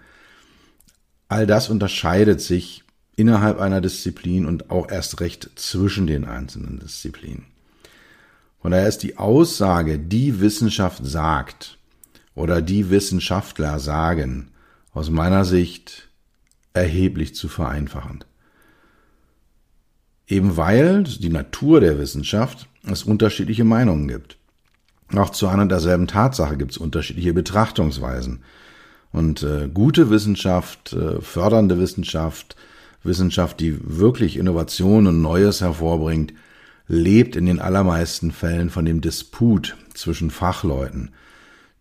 All 1.29 1.47
das 1.47 1.69
unterscheidet 1.69 2.41
sich 2.41 2.83
innerhalb 3.15 3.59
einer 3.59 3.81
Disziplin 3.81 4.45
und 4.45 4.69
auch 4.71 4.89
erst 4.89 5.21
recht 5.21 5.49
zwischen 5.55 6.07
den 6.07 6.25
einzelnen 6.25 6.79
Disziplinen. 6.79 7.45
Von 8.61 8.71
daher 8.71 8.87
ist 8.87 8.99
die 8.99 9.17
Aussage, 9.17 9.97
die 9.97 10.39
Wissenschaft 10.39 11.03
sagt 11.03 11.77
oder 12.35 12.61
die 12.61 12.89
Wissenschaftler 12.89 13.79
sagen, 13.79 14.51
aus 14.93 15.09
meiner 15.09 15.45
Sicht 15.45 16.09
erheblich 16.73 17.35
zu 17.35 17.47
vereinfachend. 17.47 18.25
Eben 20.27 20.55
weil 20.57 21.03
die 21.03 21.29
Natur 21.29 21.81
der 21.81 21.97
Wissenschaft 21.97 22.67
es 22.89 23.03
unterschiedliche 23.03 23.63
Meinungen 23.63 24.07
gibt. 24.07 24.37
Auch 25.15 25.31
zu 25.31 25.47
einer 25.47 25.65
derselben 25.65 26.07
Tatsache 26.07 26.55
gibt 26.55 26.71
es 26.71 26.77
unterschiedliche 26.77 27.33
Betrachtungsweisen. 27.33 28.43
Und 29.11 29.43
äh, 29.43 29.67
gute 29.67 30.09
Wissenschaft, 30.09 30.93
äh, 30.93 31.19
fördernde 31.19 31.79
Wissenschaft, 31.79 32.55
Wissenschaft, 33.03 33.59
die 33.59 33.77
wirklich 33.81 34.37
Innovation 34.37 35.07
und 35.07 35.21
Neues 35.21 35.59
hervorbringt, 35.59 36.33
lebt 36.91 37.37
in 37.37 37.45
den 37.45 37.61
allermeisten 37.61 38.31
Fällen 38.31 38.69
von 38.69 38.83
dem 38.83 38.99
Disput 38.99 39.77
zwischen 39.93 40.29
Fachleuten, 40.29 41.11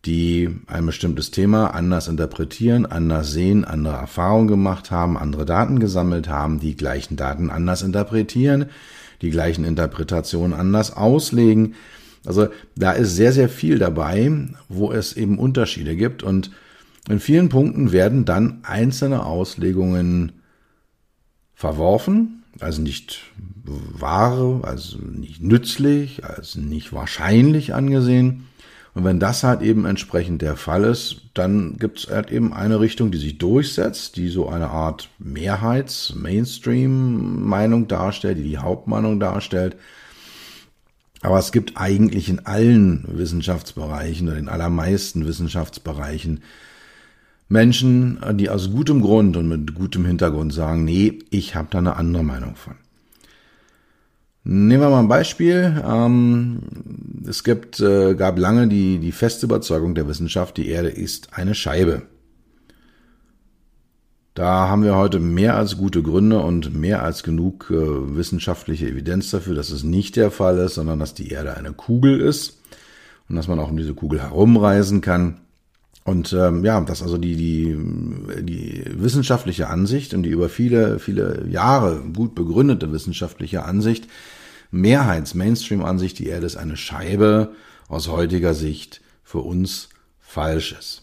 die 0.07 0.49
ein 0.69 0.87
bestimmtes 0.87 1.33
Thema 1.33 1.75
anders 1.75 2.07
interpretieren, 2.07 2.87
anders 2.87 3.33
sehen, 3.33 3.65
andere 3.65 3.97
Erfahrungen 3.97 4.47
gemacht 4.47 4.93
haben, 4.93 5.19
andere 5.19 5.45
Daten 5.45 5.81
gesammelt 5.81 6.29
haben, 6.29 6.61
die 6.61 6.77
gleichen 6.77 7.17
Daten 7.17 7.51
anders 7.51 7.83
interpretieren, 7.83 8.67
die 9.21 9.31
gleichen 9.31 9.65
Interpretationen 9.65 10.53
anders 10.53 10.97
auslegen. 10.97 11.75
Also 12.25 12.47
da 12.77 12.93
ist 12.93 13.17
sehr, 13.17 13.33
sehr 13.33 13.49
viel 13.49 13.81
dabei, 13.81 14.31
wo 14.69 14.93
es 14.93 15.17
eben 15.17 15.41
Unterschiede 15.41 15.97
gibt 15.97 16.23
und 16.23 16.53
in 17.09 17.19
vielen 17.19 17.49
Punkten 17.49 17.91
werden 17.91 18.25
dann 18.25 18.61
einzelne 18.63 19.27
Auslegungen 19.27 20.33
verworfen, 21.53 22.40
also 22.63 22.83
nicht 22.83 23.23
wahre, 23.65 24.61
also 24.65 24.99
nicht 24.99 25.43
nützlich, 25.43 26.25
also 26.25 26.61
nicht 26.61 26.93
wahrscheinlich 26.93 27.75
angesehen 27.75 28.47
und 28.95 29.05
wenn 29.05 29.21
das 29.21 29.45
halt 29.45 29.63
eben 29.63 29.85
entsprechend 29.85 30.43
der 30.43 30.57
Fall 30.57 30.85
ist, 30.85 31.23
dann 31.35 31.77
gibt 31.79 32.01
es 32.01 32.11
halt 32.11 32.33
eben 32.33 32.53
eine 32.53 32.81
Richtung, 32.81 33.13
die 33.13 33.19
sich 33.19 33.39
durchsetzt, 33.39 34.17
die 34.17 34.29
so 34.29 34.49
eine 34.49 34.69
Art 34.71 35.09
Mehrheits-, 35.19 36.15
Mainstream-Meinung 36.17 37.87
darstellt, 37.87 38.39
die 38.39 38.43
die 38.43 38.59
Hauptmeinung 38.59 39.21
darstellt. 39.21 39.77
Aber 41.23 41.39
es 41.39 41.53
gibt 41.53 41.77
eigentlich 41.77 42.29
in 42.29 42.47
allen 42.47 43.05
Wissenschaftsbereichen 43.07 44.29
oder 44.29 44.39
in 44.39 44.49
allermeisten 44.49 45.27
Wissenschaftsbereichen 45.27 46.43
Menschen, 47.51 48.21
die 48.35 48.49
aus 48.49 48.71
gutem 48.71 49.03
Grund 49.03 49.37
und 49.37 49.49
mit 49.49 49.75
gutem 49.75 50.05
Hintergrund 50.05 50.55
sagen, 50.55 50.85
nee, 50.85 51.19
ich 51.31 51.57
habe 51.57 51.67
da 51.71 51.79
eine 51.79 51.97
andere 51.97 52.23
Meinung 52.23 52.55
von. 52.55 52.77
Nehmen 54.45 54.81
wir 54.81 54.89
mal 54.89 55.01
ein 55.01 55.09
Beispiel. 55.09 55.83
Ähm, 55.85 56.61
es 57.29 57.43
gibt, 57.43 57.81
äh, 57.81 58.15
gab 58.15 58.39
lange 58.39 58.69
die, 58.69 58.99
die 58.99 59.11
feste 59.11 59.47
Überzeugung 59.47 59.97
der 59.97 60.07
Wissenschaft, 60.07 60.57
die 60.59 60.69
Erde 60.69 60.91
ist 60.91 61.35
eine 61.35 61.57
Scheibe. 61.57 62.03
Da 64.35 64.69
haben 64.69 64.85
wir 64.85 64.97
heute 64.97 65.19
mehr 65.19 65.57
als 65.57 65.77
gute 65.77 66.05
Gründe 66.05 66.39
und 66.39 66.73
mehr 66.73 67.03
als 67.03 67.25
genug 67.25 67.69
äh, 67.71 68.17
wissenschaftliche 68.17 68.87
Evidenz 68.89 69.31
dafür, 69.31 69.57
dass 69.57 69.71
es 69.71 69.83
nicht 69.83 70.15
der 70.15 70.31
Fall 70.31 70.57
ist, 70.59 70.77
sondern 70.77 71.01
dass 71.01 71.15
die 71.15 71.31
Erde 71.31 71.57
eine 71.57 71.73
Kugel 71.73 72.21
ist 72.21 72.61
und 73.29 73.35
dass 73.35 73.49
man 73.49 73.59
auch 73.59 73.71
um 73.71 73.77
diese 73.77 73.95
Kugel 73.95 74.23
herumreisen 74.23 75.01
kann. 75.01 75.41
Und 76.05 76.33
ähm, 76.33 76.65
ja, 76.65 76.81
dass 76.81 77.03
also 77.03 77.19
die, 77.19 77.37
die, 77.37 77.77
die 78.43 78.85
wissenschaftliche 78.95 79.69
Ansicht 79.69 80.15
und 80.15 80.23
die 80.23 80.31
über 80.31 80.49
viele, 80.49 80.99
viele 80.99 81.47
Jahre 81.49 82.01
gut 82.15 82.35
begründete 82.35 82.91
wissenschaftliche 82.91 83.65
Ansicht, 83.65 84.09
Mehrheits-Mainstream-Ansicht, 84.71 86.19
die 86.19 86.29
Erde 86.29 86.47
ist 86.47 86.57
eine 86.57 86.77
Scheibe, 86.77 87.53
aus 87.89 88.09
heutiger 88.09 88.55
Sicht 88.55 89.01
für 89.23 89.41
uns 89.41 89.89
falsch 90.21 90.75
ist. 90.79 91.03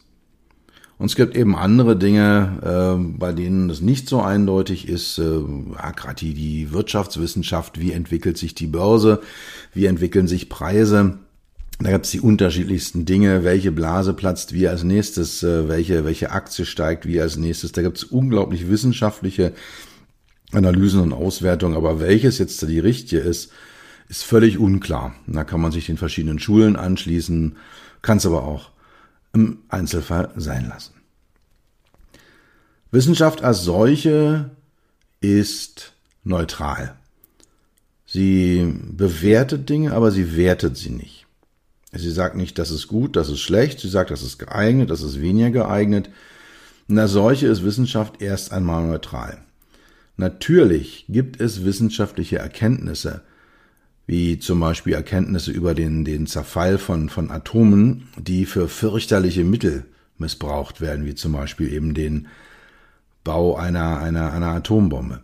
Und 0.98 1.08
es 1.08 1.16
gibt 1.16 1.36
eben 1.36 1.56
andere 1.56 1.96
Dinge, 1.96 2.58
äh, 2.64 3.18
bei 3.20 3.32
denen 3.32 3.70
es 3.70 3.82
nicht 3.82 4.10
so 4.10 4.22
eindeutig 4.22 4.88
ist. 4.88 5.20
Äh, 5.20 5.42
ja, 5.74 5.92
Gerade 5.92 6.16
die, 6.16 6.34
die 6.34 6.72
Wirtschaftswissenschaft, 6.72 7.80
wie 7.80 7.92
entwickelt 7.92 8.38
sich 8.38 8.56
die 8.56 8.68
Börse, 8.68 9.22
wie 9.74 9.86
entwickeln 9.86 10.28
sich 10.28 10.50
Preise. 10.50 11.20
Da 11.80 11.92
gibt 11.92 12.06
es 12.06 12.12
die 12.12 12.22
unterschiedlichsten 12.22 13.06
Dinge, 13.06 13.44
welche 13.44 13.72
Blase 13.72 14.14
platzt 14.14 14.54
wie 14.54 14.68
als 14.68 14.84
nächstes, 14.84 15.44
äh, 15.44 15.68
welche, 15.68 16.06
welche 16.06 16.32
Aktie 16.32 16.66
steigt 16.66 17.06
wie 17.06 17.22
als 17.22 17.38
nächstes. 17.38 17.72
Da 17.72 17.84
gibt 17.84 17.98
es 17.98 18.04
unglaublich 18.04 18.70
wissenschaftliche 18.70 19.54
Analysen 20.52 21.02
und 21.02 21.14
Auswertungen, 21.14 21.76
aber 21.76 22.00
welches 22.00 22.40
jetzt 22.40 22.62
die 22.68 22.80
richtige 22.80 23.22
ist, 23.22 23.52
ist 24.10 24.24
völlig 24.24 24.58
unklar. 24.58 25.14
Da 25.28 25.44
kann 25.44 25.62
man 25.62 25.72
sich 25.72 25.86
den 25.86 25.98
verschiedenen 25.98 26.40
Schulen 26.40 26.76
anschließen, 26.76 27.58
kann 28.02 28.18
es 28.18 28.26
aber 28.26 28.44
auch 28.44 28.72
im 29.34 29.60
Einzelfall 29.70 30.32
sein 30.36 30.68
lassen. 30.70 30.94
Wissenschaft 32.92 33.44
als 33.44 33.64
solche 33.64 34.52
ist 35.20 35.94
neutral. 36.24 36.96
Sie 38.06 38.74
bewertet 38.92 39.70
Dinge, 39.70 39.92
aber 39.92 40.12
sie 40.12 40.38
wertet 40.38 40.78
sie 40.78 40.92
nicht. 40.92 41.17
Sie 41.98 42.12
sagt 42.12 42.36
nicht, 42.36 42.58
das 42.60 42.72
ist 42.72 42.88
gut, 42.88 43.16
das 43.16 43.30
ist 43.30 43.42
schlecht. 43.42 43.80
Sie 43.80 43.90
sagt, 43.90 44.12
das 44.12 44.24
ist 44.24 44.38
geeignet, 44.38 44.90
das 44.90 45.02
ist 45.02 45.22
weniger 45.22 45.52
geeignet. 45.52 46.10
Als 46.90 47.12
solche 47.12 47.48
ist 47.48 47.64
Wissenschaft 47.64 48.22
erst 48.22 48.52
einmal 48.52 48.86
neutral. 48.86 49.40
Natürlich 50.16 51.06
gibt 51.10 51.40
es 51.40 51.64
wissenschaftliche 51.64 52.40
Erkenntnisse, 52.40 53.22
wie 54.08 54.40
zum 54.40 54.60
Beispiel 54.60 54.94
Erkenntnisse 54.94 55.52
über 55.52 55.76
den, 55.76 56.06
den 56.06 56.28
Zerfall 56.28 56.78
von, 56.78 57.10
von 57.10 57.30
Atomen, 57.30 58.08
die 58.18 58.46
für 58.46 58.68
fürchterliche 58.68 59.44
Mittel 59.44 59.86
missbraucht 60.18 60.82
werden, 60.82 61.06
wie 61.06 61.14
zum 61.14 61.34
Beispiel 61.34 61.72
eben 61.72 61.94
den 61.94 62.28
Bau 63.24 63.56
einer, 63.58 64.00
einer, 64.00 64.32
einer 64.32 64.48
Atombombe. 64.48 65.22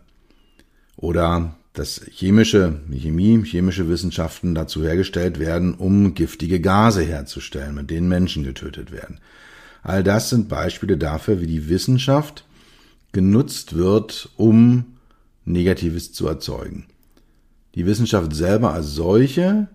Oder 0.96 1.56
dass 1.74 2.00
chemische, 2.10 2.80
Chemie, 2.90 3.42
chemische 3.44 3.88
Wissenschaften 3.88 4.54
dazu 4.54 4.84
hergestellt 4.84 5.38
werden, 5.40 5.74
um 5.74 6.14
giftige 6.14 6.60
Gase 6.60 7.02
herzustellen, 7.02 7.74
mit 7.74 7.90
denen 7.90 8.08
Menschen 8.08 8.44
getötet 8.44 8.92
werden. 8.92 9.18
All 9.82 10.02
das 10.02 10.30
sind 10.30 10.48
Beispiele 10.48 10.96
dafür, 10.96 11.40
wie 11.40 11.46
die 11.46 11.68
Wissenschaft 11.68 12.46
genutzt 13.12 13.76
wird, 13.76 14.30
um 14.36 14.96
Negatives 15.44 16.12
zu 16.12 16.26
erzeugen. 16.26 16.86
Die 17.74 17.86
Wissenschaft 17.86 18.34
selber 18.34 18.72
als 18.72 18.92
solche 18.92 19.68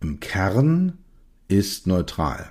im 0.00 0.18
Kern 0.18 0.98
ist 1.48 1.86
neutral. 1.86 2.50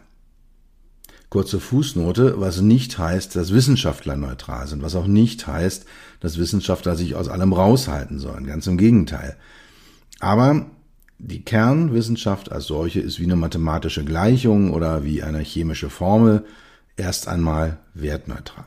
Kurze 1.33 1.59
Fußnote, 1.59 2.39
was 2.39 2.61
nicht 2.61 2.99
heißt, 2.99 3.35
dass 3.35 3.51
Wissenschaftler 3.51 4.15
neutral 4.15 4.67
sind, 4.67 4.83
was 4.83 4.93
auch 4.93 5.07
nicht 5.07 5.47
heißt, 5.47 5.83
dass 6.19 6.37
Wissenschaftler 6.37 6.95
sich 6.95 7.15
aus 7.15 7.27
allem 7.27 7.53
raushalten 7.53 8.19
sollen. 8.19 8.45
Ganz 8.45 8.67
im 8.67 8.77
Gegenteil. 8.77 9.35
Aber 10.19 10.67
die 11.17 11.43
Kernwissenschaft 11.43 12.51
als 12.51 12.65
solche 12.65 12.99
ist 12.99 13.19
wie 13.19 13.23
eine 13.23 13.35
mathematische 13.35 14.05
Gleichung 14.05 14.71
oder 14.71 15.05
wie 15.05 15.23
eine 15.23 15.39
chemische 15.39 15.89
Formel 15.89 16.45
erst 16.97 17.27
einmal 17.27 17.79
wertneutral. 17.95 18.65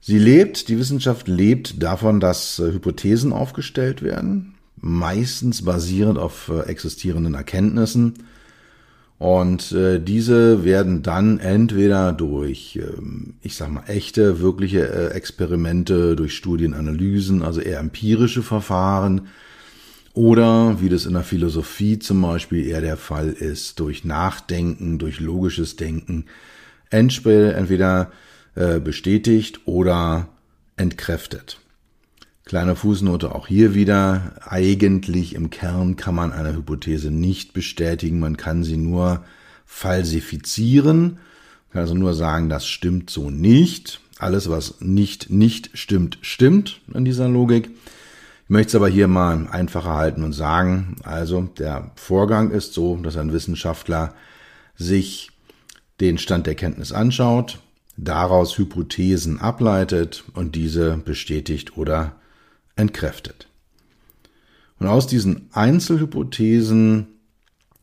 Sie 0.00 0.18
lebt, 0.18 0.66
die 0.66 0.76
Wissenschaft 0.76 1.28
lebt 1.28 1.80
davon, 1.80 2.18
dass 2.18 2.58
äh, 2.58 2.72
Hypothesen 2.72 3.32
aufgestellt 3.32 4.02
werden, 4.02 4.56
meistens 4.74 5.64
basierend 5.64 6.18
auf 6.18 6.48
äh, 6.48 6.62
existierenden 6.62 7.34
Erkenntnissen. 7.34 8.14
Und 9.18 9.72
äh, 9.72 9.98
diese 9.98 10.64
werden 10.64 11.02
dann 11.02 11.38
entweder 11.38 12.12
durch, 12.12 12.78
ähm, 12.82 13.34
ich 13.40 13.56
sag 13.56 13.70
mal, 13.70 13.84
echte, 13.86 14.40
wirkliche 14.40 14.88
äh, 14.88 15.14
Experimente, 15.14 16.16
durch 16.16 16.36
Studienanalysen, 16.36 17.42
also 17.42 17.60
eher 17.60 17.78
empirische 17.78 18.42
Verfahren, 18.42 19.28
oder 20.12 20.80
wie 20.80 20.88
das 20.88 21.06
in 21.06 21.12
der 21.12 21.22
Philosophie 21.22 21.98
zum 21.98 22.22
Beispiel 22.22 22.66
eher 22.66 22.80
der 22.80 22.96
Fall 22.96 23.28
ist, 23.28 23.80
durch 23.80 24.04
Nachdenken, 24.04 24.98
durch 24.98 25.20
logisches 25.20 25.76
Denken, 25.76 26.24
entweder 26.90 28.10
äh, 28.54 28.80
bestätigt 28.80 29.60
oder 29.66 30.28
entkräftet. 30.76 31.58
Kleine 32.46 32.76
Fußnote 32.76 33.34
auch 33.34 33.48
hier 33.48 33.74
wieder. 33.74 34.34
Eigentlich 34.40 35.34
im 35.34 35.50
Kern 35.50 35.96
kann 35.96 36.14
man 36.14 36.32
eine 36.32 36.54
Hypothese 36.54 37.10
nicht 37.10 37.54
bestätigen, 37.54 38.20
man 38.20 38.36
kann 38.36 38.62
sie 38.62 38.76
nur 38.76 39.24
falsifizieren. 39.64 41.02
Man 41.08 41.72
kann 41.72 41.80
also 41.80 41.94
nur 41.94 42.14
sagen, 42.14 42.48
das 42.48 42.68
stimmt 42.68 43.10
so 43.10 43.30
nicht. 43.30 44.00
Alles, 44.20 44.48
was 44.48 44.80
nicht 44.80 45.28
nicht 45.28 45.76
stimmt, 45.76 46.18
stimmt 46.20 46.80
in 46.94 47.04
dieser 47.04 47.28
Logik. 47.28 47.68
Ich 48.44 48.50
möchte 48.50 48.68
es 48.68 48.74
aber 48.76 48.88
hier 48.88 49.08
mal 49.08 49.48
einfacher 49.50 49.94
halten 49.94 50.22
und 50.22 50.32
sagen, 50.32 50.98
also 51.02 51.42
der 51.58 51.90
Vorgang 51.96 52.52
ist 52.52 52.74
so, 52.74 52.94
dass 52.94 53.16
ein 53.16 53.32
Wissenschaftler 53.32 54.14
sich 54.76 55.32
den 55.98 56.16
Stand 56.16 56.46
der 56.46 56.54
Kenntnis 56.54 56.92
anschaut, 56.92 57.58
daraus 57.96 58.56
Hypothesen 58.56 59.40
ableitet 59.40 60.22
und 60.32 60.54
diese 60.54 60.96
bestätigt 60.96 61.76
oder 61.76 62.14
entkräftet. 62.76 63.48
Und 64.78 64.86
aus 64.86 65.06
diesen 65.06 65.48
Einzelhypothesen 65.52 67.06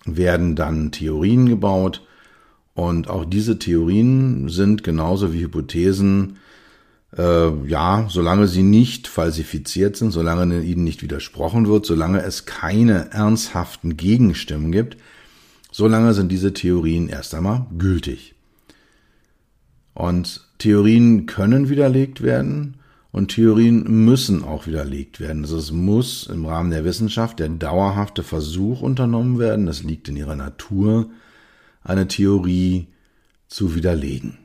werden 0.05 0.55
dann 0.55 0.91
Theorien 0.91 1.49
gebaut 1.49 2.01
und 2.75 3.09
auch 3.09 3.25
diese 3.25 3.59
Theorien 3.59 4.49
sind 4.49 4.83
genauso 4.83 5.33
wie 5.33 5.41
Hypothesen, 5.41 6.37
äh, 7.15 7.49
ja, 7.67 8.07
solange 8.09 8.47
sie 8.47 8.63
nicht 8.63 9.07
falsifiziert 9.07 9.95
sind, 9.95 10.11
solange 10.11 10.61
ihnen 10.61 10.83
nicht 10.83 11.03
widersprochen 11.03 11.67
wird, 11.67 11.85
solange 11.85 12.23
es 12.23 12.45
keine 12.45 13.11
ernsthaften 13.11 13.95
Gegenstimmen 13.97 14.71
gibt, 14.71 14.97
solange 15.71 16.13
sind 16.13 16.31
diese 16.31 16.53
Theorien 16.53 17.09
erst 17.09 17.35
einmal 17.35 17.67
gültig. 17.77 18.33
Und 19.93 20.47
Theorien 20.57 21.27
können 21.27 21.69
widerlegt 21.69 22.23
werden 22.23 22.79
und 23.13 23.27
Theorien 23.27 23.83
müssen 24.05 24.43
auch 24.43 24.65
widerlegt 24.65 25.19
werden. 25.19 25.43
Also 25.43 25.57
es 25.57 25.71
muss 25.71 26.25
im 26.25 26.45
Rahmen 26.45 26.71
der 26.71 26.83
Wissenschaft 26.83 27.39
der 27.39 27.47
dauerhafte 27.47 28.23
Versuch 28.23 28.81
unternommen 28.81 29.37
werden, 29.37 29.67
das 29.67 29.83
liegt 29.83 30.09
in 30.09 30.17
ihrer 30.17 30.35
Natur, 30.35 31.11
eine 31.83 32.07
Theorie 32.07 32.87
zu 33.47 33.75
widerlegen. 33.75 34.39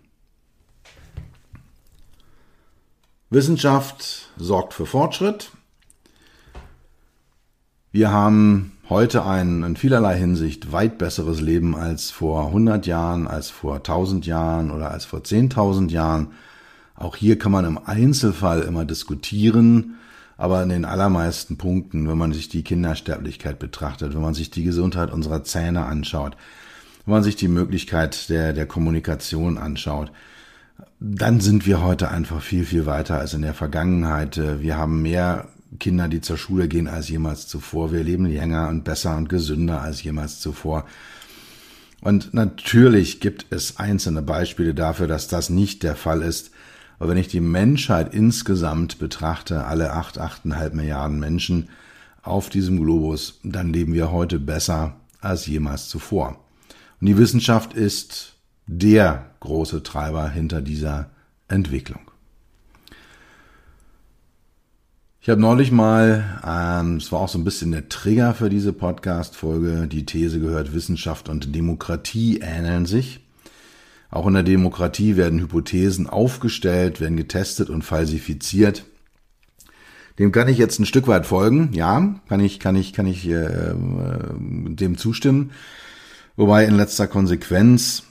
Wissenschaft 3.31 4.31
sorgt 4.37 4.75
für 4.75 4.87
Fortschritt. 4.87 5.51
Wir 7.91 8.11
haben 8.11 8.73
heute 8.91 9.25
ein 9.25 9.63
in 9.63 9.77
vielerlei 9.77 10.19
Hinsicht 10.19 10.73
weit 10.73 10.99
besseres 10.99 11.41
Leben 11.41 11.75
als 11.75 12.11
vor 12.11 12.49
100 12.49 12.87
Jahren, 12.87 13.27
als 13.27 13.49
vor 13.49 13.77
1000 13.77 14.27
Jahren 14.27 14.71
oder 14.71 14.91
als 14.91 15.07
vor 15.07 15.21
10.000 15.21 15.91
Jahren. 15.91 16.33
Auch 16.99 17.17
hier 17.17 17.39
kann 17.39 17.53
man 17.53 17.65
im 17.65 17.79
Einzelfall 17.79 18.63
immer 18.63 18.85
diskutieren, 18.85 19.95
aber 20.37 20.63
in 20.63 20.69
den 20.69 20.85
allermeisten 20.85 21.57
Punkten, 21.57 22.09
wenn 22.09 22.19
man 22.19 22.33
sich 22.33 22.49
die 22.49 22.63
Kindersterblichkeit 22.63 23.59
betrachtet, 23.59 24.15
wenn 24.15 24.23
man 24.23 24.35
sich 24.35 24.51
die 24.51 24.65
Gesundheit 24.65 25.13
unserer 25.13 25.45
Zähne 25.45 25.85
anschaut, 25.85 26.37
wenn 27.07 27.15
man 27.15 27.23
sich 27.23 27.37
die 27.37 27.49
Möglichkeit 27.49 28.29
der, 28.29 28.53
der 28.53 28.67
Kommunikation 28.67 29.59
anschaut, 29.59 30.11
dann 31.01 31.41
sind 31.41 31.67
wir 31.67 31.83
heute 31.83 32.11
einfach 32.11 32.43
viel, 32.43 32.65
viel 32.65 32.87
weiter 32.87 33.19
als 33.19 33.33
in 33.33 33.43
der 33.43 33.55
Vergangenheit. 33.55 34.41
Wir 34.61 34.77
haben 34.77 35.03
mehr 35.03 35.49
Kinder, 35.79 36.09
die 36.09 36.21
zur 36.21 36.37
Schule 36.37 36.67
gehen 36.67 36.89
als 36.89 37.09
jemals 37.09 37.47
zuvor. 37.47 37.93
Wir 37.93 38.03
leben 38.03 38.27
länger 38.27 38.69
und 38.69 38.85
besser 38.85 39.17
und 39.17 39.29
gesünder 39.29 39.83
als 39.83 40.03
jemals 40.03 40.41
zuvor. 40.41 40.87
Und 42.01 42.35
natürlich 42.35 43.21
gibt 43.21 43.47
es 43.51 43.79
einzelne 43.79 44.23
Beispiele 44.23 44.75
dafür, 44.75 45.07
dass 45.07 45.29
das 45.29 45.51
nicht 45.51 45.83
der 45.83 45.97
Fall 45.97 46.23
ist. 46.23 46.51
Aber 46.99 47.11
wenn 47.11 47.19
ich 47.19 47.29
die 47.29 47.41
Menschheit 47.41 48.13
insgesamt 48.13 48.99
betrachte, 48.99 49.65
alle 49.65 49.93
acht, 49.93 50.19
achteinhalb 50.19 50.75
Milliarden 50.75 51.21
Menschen 51.21 51.69
auf 52.23 52.49
diesem 52.51 52.83
Globus, 52.83 53.39
dann 53.45 53.73
leben 53.73 53.93
wir 53.95 54.11
heute 54.11 54.39
besser 54.39 54.97
als 55.21 55.47
jemals 55.47 55.89
zuvor. 55.89 56.39
Und 57.01 57.07
die 57.07 57.19
Wissenschaft 57.19 57.75
ist 57.75 58.35
der 58.67 59.27
große 59.41 59.83
Treiber 59.83 60.29
hinter 60.29 60.61
dieser 60.61 61.11
Entwicklung. 61.47 62.01
Ich 65.21 65.31
habe 65.31 65.41
neulich 65.41 65.71
mal, 65.71 66.41
ähm, 66.47 66.97
es 66.97 67.13
war 67.13 67.21
auch 67.21 67.29
so 67.29 67.39
ein 67.39 67.45
bisschen 67.45 67.71
der 67.71 67.89
Trigger 67.89 68.35
für 68.35 68.49
diese 68.49 68.73
Podcast-Folge, 68.73 69.87
die 69.87 70.07
These 70.07 70.41
gehört, 70.41 70.73
Wissenschaft 70.73 71.29
und 71.29 71.55
Demokratie 71.55 72.39
ähneln 72.39 72.87
sich. 72.87 73.21
Auch 74.11 74.27
in 74.27 74.35
der 74.35 74.43
Demokratie 74.43 75.17
werden 75.17 75.41
Hypothesen 75.41 76.09
aufgestellt, 76.09 77.01
werden 77.01 77.17
getestet 77.17 77.69
und 77.69 77.83
falsifiziert. 77.83 78.85
Dem 80.19 80.33
kann 80.33 80.49
ich 80.49 80.59
jetzt 80.59 80.81
ein 80.81 80.87
Stück 80.87 81.07
weit 81.07 81.27
folgen. 81.27 81.73
Ja, 81.73 82.21
kann 82.29 82.41
ich, 82.41 82.59
kann 82.59 82.75
ich, 82.75 82.93
kann 82.93 83.07
ich 83.07 83.29
äh, 83.29 83.75
dem 83.75 84.97
zustimmen. 84.97 85.53
Wobei 86.37 86.65
in 86.65 86.77
letzter 86.77 87.07
Konsequenz, 87.07 88.05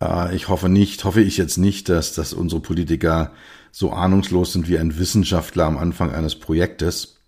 äh, 0.00 0.34
ich 0.34 0.48
hoffe 0.48 0.68
nicht, 0.68 1.04
hoffe 1.04 1.20
ich 1.20 1.36
jetzt 1.36 1.58
nicht, 1.58 1.88
dass, 1.88 2.14
dass 2.14 2.32
unsere 2.32 2.60
Politiker 2.60 3.32
so 3.70 3.92
ahnungslos 3.92 4.52
sind 4.52 4.68
wie 4.68 4.78
ein 4.78 4.98
Wissenschaftler 4.98 5.66
am 5.66 5.78
Anfang 5.78 6.12
eines 6.12 6.34
Projektes, 6.34 7.18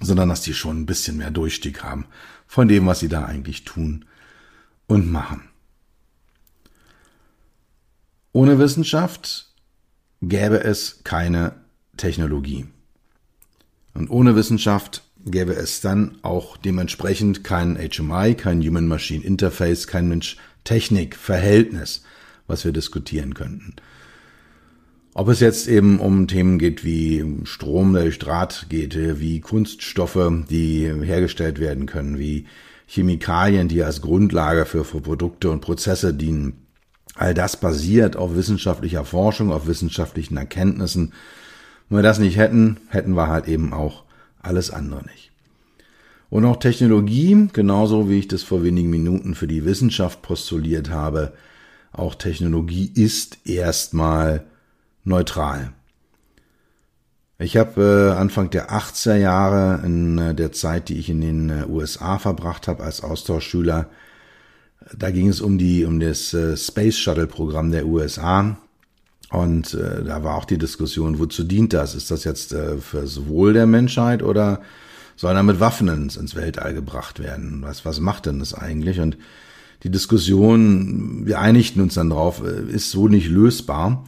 sondern 0.00 0.28
dass 0.28 0.42
die 0.42 0.54
schon 0.54 0.82
ein 0.82 0.86
bisschen 0.86 1.16
mehr 1.16 1.30
Durchstieg 1.30 1.82
haben 1.82 2.06
von 2.46 2.68
dem, 2.68 2.86
was 2.86 3.00
sie 3.00 3.08
da 3.08 3.24
eigentlich 3.24 3.64
tun 3.64 4.04
und 4.86 5.10
machen. 5.10 5.48
Ohne 8.36 8.58
Wissenschaft 8.58 9.46
gäbe 10.20 10.62
es 10.62 11.00
keine 11.04 11.54
Technologie. 11.96 12.66
Und 13.94 14.10
ohne 14.10 14.36
Wissenschaft 14.36 15.04
gäbe 15.24 15.54
es 15.54 15.80
dann 15.80 16.18
auch 16.20 16.58
dementsprechend 16.58 17.44
kein 17.44 17.76
HMI, 17.78 18.34
kein 18.34 18.60
Human 18.60 18.88
Machine 18.88 19.24
Interface, 19.24 19.86
kein 19.86 20.08
Mensch-Technik-Verhältnis, 20.08 22.02
was 22.46 22.66
wir 22.66 22.72
diskutieren 22.72 23.32
könnten. 23.32 23.76
Ob 25.14 25.28
es 25.28 25.40
jetzt 25.40 25.66
eben 25.66 25.98
um 25.98 26.28
Themen 26.28 26.58
geht 26.58 26.84
wie 26.84 27.24
Strom, 27.44 27.94
der 27.94 28.02
durch 28.02 28.18
Draht 28.18 28.66
geht, 28.68 29.18
wie 29.18 29.40
Kunststoffe, 29.40 30.30
die 30.50 30.84
hergestellt 30.84 31.58
werden 31.58 31.86
können, 31.86 32.18
wie 32.18 32.44
Chemikalien, 32.86 33.68
die 33.68 33.82
als 33.82 34.02
Grundlage 34.02 34.66
für 34.66 34.84
Produkte 34.84 35.50
und 35.50 35.62
Prozesse 35.62 36.12
dienen. 36.12 36.65
All 37.16 37.34
das 37.34 37.56
basiert 37.58 38.16
auf 38.16 38.36
wissenschaftlicher 38.36 39.04
Forschung, 39.04 39.50
auf 39.50 39.66
wissenschaftlichen 39.66 40.36
Erkenntnissen. 40.36 41.12
Wenn 41.88 41.98
wir 41.98 42.02
das 42.02 42.18
nicht 42.18 42.36
hätten, 42.36 42.78
hätten 42.88 43.14
wir 43.14 43.28
halt 43.28 43.48
eben 43.48 43.72
auch 43.72 44.04
alles 44.40 44.70
andere 44.70 45.02
nicht. 45.04 45.32
Und 46.28 46.44
auch 46.44 46.56
Technologie, 46.56 47.48
genauso 47.52 48.10
wie 48.10 48.18
ich 48.18 48.28
das 48.28 48.42
vor 48.42 48.62
wenigen 48.62 48.90
Minuten 48.90 49.34
für 49.34 49.46
die 49.46 49.64
Wissenschaft 49.64 50.22
postuliert 50.22 50.90
habe, 50.90 51.32
auch 51.92 52.14
Technologie 52.14 52.92
ist 52.94 53.38
erstmal 53.46 54.44
neutral. 55.04 55.72
Ich 57.38 57.56
habe 57.56 58.12
äh, 58.14 58.18
Anfang 58.18 58.50
der 58.50 58.70
80er 58.70 59.16
Jahre 59.16 59.84
in 59.84 60.18
äh, 60.18 60.34
der 60.34 60.52
Zeit, 60.52 60.88
die 60.88 60.98
ich 60.98 61.10
in 61.10 61.20
den 61.20 61.50
äh, 61.50 61.64
USA 61.68 62.18
verbracht 62.18 62.66
habe 62.66 62.82
als 62.82 63.02
Austauschschüler, 63.02 63.88
da 64.96 65.10
ging 65.10 65.28
es 65.28 65.40
um 65.40 65.58
die 65.58 65.84
um 65.84 66.00
das 66.00 66.34
äh, 66.34 66.56
Space 66.56 66.96
Shuttle 66.96 67.26
Programm 67.26 67.70
der 67.70 67.86
USA 67.86 68.56
und 69.30 69.74
äh, 69.74 70.04
da 70.04 70.22
war 70.22 70.36
auch 70.36 70.44
die 70.44 70.58
Diskussion, 70.58 71.18
wozu 71.18 71.44
dient 71.44 71.72
das? 71.72 71.94
Ist 71.94 72.10
das 72.10 72.24
jetzt 72.24 72.52
äh, 72.52 72.78
fürs 72.78 73.26
Wohl 73.26 73.52
der 73.52 73.66
Menschheit 73.66 74.22
oder 74.22 74.60
soll 75.16 75.34
damit 75.34 75.60
Waffen 75.60 75.88
ins, 75.88 76.16
ins 76.16 76.36
Weltall 76.36 76.74
gebracht 76.74 77.18
werden? 77.18 77.62
Was 77.62 77.84
was 77.84 78.00
macht 78.00 78.26
denn 78.26 78.38
das 78.38 78.54
eigentlich? 78.54 79.00
Und 79.00 79.16
die 79.82 79.90
Diskussion, 79.90 81.26
wir 81.26 81.40
einigten 81.40 81.82
uns 81.82 81.94
dann 81.94 82.10
drauf, 82.10 82.42
äh, 82.44 82.72
ist 82.72 82.90
so 82.90 83.08
nicht 83.08 83.28
lösbar 83.28 84.04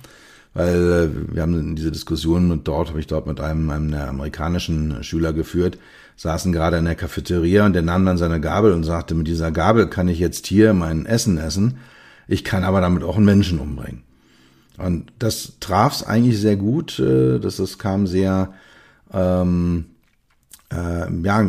weil 0.59 0.75
äh, 0.75 1.35
wir 1.35 1.43
haben 1.43 1.77
diese 1.77 1.93
Diskussion 1.93 2.51
und 2.51 2.67
dort 2.67 2.89
habe 2.89 3.01
ich 3.01 3.07
dort 3.07 3.27
mit 3.27 3.41
einem, 3.41 3.71
einem 3.71 3.95
amerikanischen 3.95 5.05
Schüler 5.05 5.33
geführt, 5.33 5.79
saßen 6.19 6.53
gerade 6.53 6.77
in 6.77 6.85
der 6.85 6.97
Cafeteria 6.97 7.65
und 7.65 7.73
der 7.73 7.83
nahm 7.83 8.05
dann 8.05 8.19
seine 8.19 8.41
Gabel 8.41 8.73
und 8.73 8.83
sagte, 8.83 9.15
mit 9.15 9.29
dieser 9.29 9.53
Gabel 9.53 9.87
kann 9.87 10.09
ich 10.09 10.19
jetzt 10.19 10.49
hier 10.49 10.75
mein 10.75 11.07
Essen 11.07 11.39
essen, 11.39 11.79
ich 12.27 12.45
kann 12.45 12.65
aber 12.65 12.81
damit 12.81 13.05
auch 13.05 13.17
einen 13.17 13.25
Menschen 13.25 13.61
umbringen. 13.61 14.03
Und 14.77 15.13
das 15.19 15.55
traf's 15.61 16.03
eigentlich 16.03 16.39
sehr 16.39 16.57
gut, 16.57 16.99
äh, 16.99 17.39
dass 17.39 17.59
es 17.61 17.79
kam 17.79 18.07
sehr, 18.07 18.53
ähm, 19.13 19.87
äh, 20.73 21.11
ja, 21.23 21.43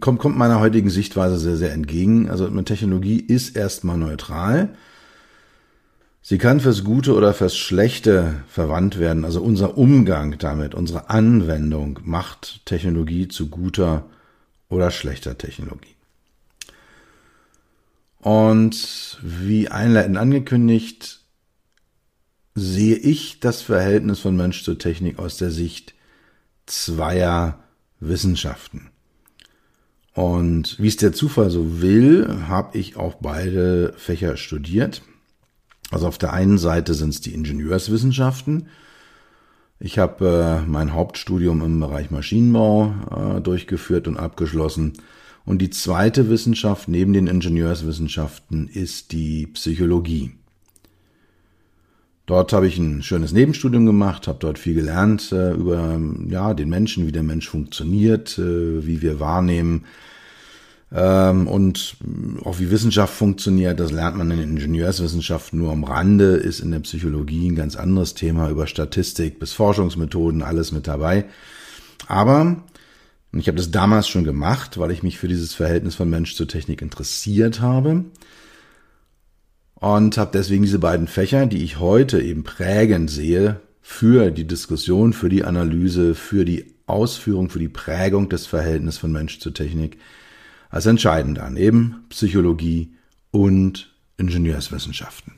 kommt, 0.00 0.18
kommt 0.18 0.36
meiner 0.36 0.58
heutigen 0.58 0.90
Sichtweise 0.90 1.38
sehr, 1.38 1.56
sehr 1.56 1.72
entgegen. 1.72 2.28
Also 2.28 2.46
eine 2.46 2.64
Technologie 2.64 3.20
ist 3.20 3.56
erstmal 3.56 3.98
neutral. 3.98 4.70
Sie 6.22 6.38
kann 6.38 6.60
fürs 6.60 6.84
Gute 6.84 7.14
oder 7.14 7.34
fürs 7.34 7.56
Schlechte 7.56 8.36
verwandt 8.48 8.98
werden. 8.98 9.26
Also 9.26 9.42
unser 9.42 9.76
Umgang 9.76 10.36
damit, 10.38 10.74
unsere 10.74 11.10
Anwendung 11.10 12.00
macht 12.02 12.64
Technologie 12.64 13.28
zu 13.28 13.50
guter 13.50 14.06
oder 14.68 14.90
schlechter 14.90 15.36
Technologie. 15.38 15.94
Und 18.18 19.18
wie 19.22 19.68
einleitend 19.68 20.16
angekündigt, 20.16 21.20
sehe 22.54 22.96
ich 22.96 23.40
das 23.40 23.62
Verhältnis 23.62 24.20
von 24.20 24.36
Mensch 24.36 24.64
zu 24.64 24.74
Technik 24.74 25.18
aus 25.18 25.36
der 25.36 25.50
Sicht 25.50 25.94
zweier 26.66 27.62
Wissenschaften. 28.00 28.90
Und 30.14 30.78
wie 30.78 30.88
es 30.88 30.96
der 30.96 31.12
Zufall 31.12 31.50
so 31.50 31.82
will, 31.82 32.46
habe 32.48 32.78
ich 32.78 32.96
auch 32.96 33.16
beide 33.16 33.92
Fächer 33.96 34.36
studiert. 34.36 35.02
Also 35.90 36.06
auf 36.06 36.18
der 36.18 36.32
einen 36.32 36.58
Seite 36.58 36.94
sind 36.94 37.10
es 37.10 37.20
die 37.20 37.34
Ingenieurswissenschaften. 37.34 38.68
Ich 39.84 39.98
habe 39.98 40.62
äh, 40.64 40.66
mein 40.66 40.94
Hauptstudium 40.94 41.62
im 41.62 41.78
Bereich 41.78 42.10
Maschinenbau 42.10 42.94
äh, 43.36 43.40
durchgeführt 43.42 44.08
und 44.08 44.16
abgeschlossen. 44.16 44.94
Und 45.44 45.60
die 45.60 45.68
zweite 45.68 46.30
Wissenschaft 46.30 46.88
neben 46.88 47.12
den 47.12 47.26
Ingenieurswissenschaften 47.26 48.66
ist 48.66 49.12
die 49.12 49.46
Psychologie. 49.48 50.30
Dort 52.24 52.54
habe 52.54 52.66
ich 52.66 52.78
ein 52.78 53.02
schönes 53.02 53.32
Nebenstudium 53.32 53.84
gemacht, 53.84 54.26
habe 54.26 54.38
dort 54.40 54.58
viel 54.58 54.72
gelernt 54.72 55.30
äh, 55.32 55.52
über 55.52 56.00
ja, 56.30 56.54
den 56.54 56.70
Menschen, 56.70 57.06
wie 57.06 57.12
der 57.12 57.22
Mensch 57.22 57.50
funktioniert, 57.50 58.38
äh, 58.38 58.86
wie 58.86 59.02
wir 59.02 59.20
wahrnehmen, 59.20 59.84
und 60.94 61.96
auch 62.44 62.60
wie 62.60 62.70
Wissenschaft 62.70 63.14
funktioniert, 63.14 63.80
das 63.80 63.90
lernt 63.90 64.16
man 64.16 64.30
in 64.30 64.38
den 64.38 64.50
Ingenieurswissenschaften 64.50 65.58
nur 65.58 65.72
am 65.72 65.82
Rande, 65.82 66.36
ist 66.36 66.60
in 66.60 66.70
der 66.70 66.78
Psychologie 66.80 67.50
ein 67.50 67.56
ganz 67.56 67.74
anderes 67.74 68.14
Thema 68.14 68.48
über 68.48 68.68
Statistik 68.68 69.40
bis 69.40 69.52
Forschungsmethoden, 69.54 70.42
alles 70.42 70.70
mit 70.70 70.86
dabei. 70.86 71.24
Aber 72.06 72.62
ich 73.32 73.48
habe 73.48 73.56
das 73.56 73.72
damals 73.72 74.06
schon 74.06 74.22
gemacht, 74.22 74.78
weil 74.78 74.92
ich 74.92 75.02
mich 75.02 75.18
für 75.18 75.26
dieses 75.26 75.52
Verhältnis 75.52 75.96
von 75.96 76.08
Mensch 76.08 76.36
zur 76.36 76.46
Technik 76.46 76.80
interessiert 76.80 77.60
habe 77.60 78.04
und 79.74 80.16
habe 80.16 80.30
deswegen 80.32 80.62
diese 80.62 80.78
beiden 80.78 81.08
Fächer, 81.08 81.46
die 81.46 81.64
ich 81.64 81.80
heute 81.80 82.20
eben 82.20 82.44
prägend 82.44 83.10
sehe, 83.10 83.60
für 83.82 84.30
die 84.30 84.46
Diskussion, 84.46 85.12
für 85.12 85.28
die 85.28 85.42
Analyse, 85.42 86.14
für 86.14 86.44
die 86.44 86.72
Ausführung, 86.86 87.50
für 87.50 87.58
die 87.58 87.68
Prägung 87.68 88.28
des 88.28 88.46
Verhältnisses 88.46 88.98
von 88.98 89.10
Mensch 89.10 89.40
zur 89.40 89.52
Technik 89.52 89.98
als 90.74 90.86
entscheidend 90.86 91.38
an, 91.38 91.56
eben 91.56 92.04
Psychologie 92.08 92.92
und 93.30 93.94
Ingenieurswissenschaften. 94.16 95.34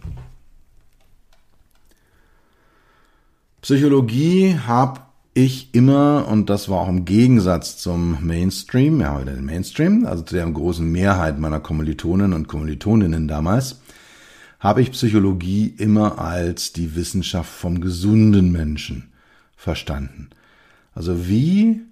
Psychologie 3.60 4.56
habe 4.66 5.02
ich 5.34 5.74
immer, 5.74 6.26
und 6.26 6.48
das 6.48 6.70
war 6.70 6.80
auch 6.80 6.88
im 6.88 7.04
Gegensatz 7.04 7.76
zum 7.76 8.26
Mainstream, 8.26 9.02
ja, 9.02 9.14
oder 9.14 9.34
den 9.34 9.44
Mainstream, 9.44 10.06
also 10.06 10.22
zu 10.22 10.36
der 10.36 10.50
großen 10.50 10.90
Mehrheit 10.90 11.38
meiner 11.38 11.60
Kommilitonen 11.60 12.32
und 12.32 12.48
Kommilitoninnen 12.48 13.28
damals, 13.28 13.82
habe 14.58 14.80
ich 14.80 14.92
Psychologie 14.92 15.66
immer 15.66 16.18
als 16.18 16.72
die 16.72 16.96
Wissenschaft 16.96 17.50
vom 17.50 17.82
gesunden 17.82 18.52
Menschen 18.52 19.12
verstanden. 19.54 20.30
Also 20.94 21.28
wie 21.28 21.82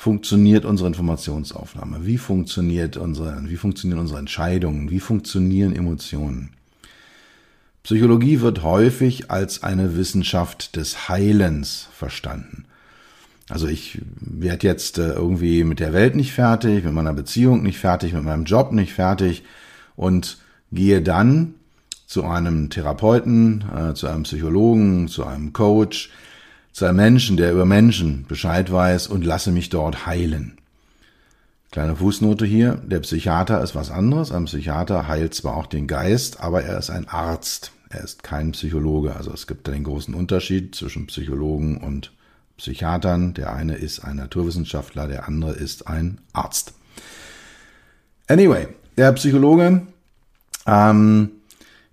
funktioniert 0.00 0.64
unsere 0.64 0.88
Informationsaufnahme? 0.88 2.06
Wie 2.06 2.16
funktioniert 2.16 2.96
unsere, 2.96 3.38
wie 3.44 3.58
funktionieren 3.58 4.00
unsere 4.00 4.18
Entscheidungen? 4.18 4.90
Wie 4.90 4.98
funktionieren 4.98 5.76
Emotionen? 5.76 6.52
Psychologie 7.82 8.40
wird 8.40 8.62
häufig 8.62 9.30
als 9.30 9.62
eine 9.62 9.98
Wissenschaft 9.98 10.76
des 10.76 11.10
Heilens 11.10 11.86
verstanden. 11.92 12.64
Also 13.50 13.68
ich 13.68 14.00
werde 14.18 14.66
jetzt 14.66 14.96
äh, 14.96 15.12
irgendwie 15.12 15.64
mit 15.64 15.80
der 15.80 15.92
Welt 15.92 16.16
nicht 16.16 16.32
fertig, 16.32 16.82
mit 16.84 16.94
meiner 16.94 17.12
Beziehung 17.12 17.62
nicht 17.62 17.78
fertig, 17.78 18.14
mit 18.14 18.24
meinem 18.24 18.44
Job 18.44 18.72
nicht 18.72 18.94
fertig 18.94 19.42
und 19.96 20.38
gehe 20.72 21.02
dann 21.02 21.56
zu 22.06 22.24
einem 22.24 22.70
Therapeuten, 22.70 23.64
äh, 23.76 23.92
zu 23.92 24.06
einem 24.06 24.22
Psychologen, 24.22 25.08
zu 25.08 25.26
einem 25.26 25.52
Coach, 25.52 26.10
zu 26.72 26.84
einem 26.84 26.96
Menschen, 26.96 27.36
der 27.36 27.52
über 27.52 27.64
Menschen 27.64 28.26
Bescheid 28.26 28.70
weiß 28.70 29.08
und 29.08 29.24
lasse 29.24 29.50
mich 29.50 29.70
dort 29.70 30.06
heilen. 30.06 30.56
Kleine 31.70 31.96
Fußnote 31.96 32.44
hier, 32.46 32.74
der 32.84 33.00
Psychiater 33.00 33.62
ist 33.62 33.76
was 33.76 33.90
anderes. 33.90 34.32
Ein 34.32 34.46
Psychiater 34.46 35.06
heilt 35.06 35.34
zwar 35.34 35.56
auch 35.56 35.66
den 35.66 35.86
Geist, 35.86 36.40
aber 36.40 36.64
er 36.64 36.78
ist 36.78 36.90
ein 36.90 37.08
Arzt. 37.08 37.72
Er 37.90 38.02
ist 38.02 38.22
kein 38.22 38.52
Psychologe. 38.52 39.14
Also 39.14 39.32
es 39.32 39.46
gibt 39.46 39.66
den 39.68 39.84
großen 39.84 40.14
Unterschied 40.14 40.74
zwischen 40.74 41.06
Psychologen 41.06 41.76
und 41.76 42.12
Psychiatern. 42.56 43.34
Der 43.34 43.52
eine 43.52 43.76
ist 43.76 44.00
ein 44.00 44.16
Naturwissenschaftler, 44.16 45.06
der 45.06 45.28
andere 45.28 45.52
ist 45.52 45.86
ein 45.86 46.18
Arzt. 46.32 46.74
Anyway, 48.26 48.68
der 48.96 49.12
Psychologe, 49.12 49.82
ähm, 50.66 51.30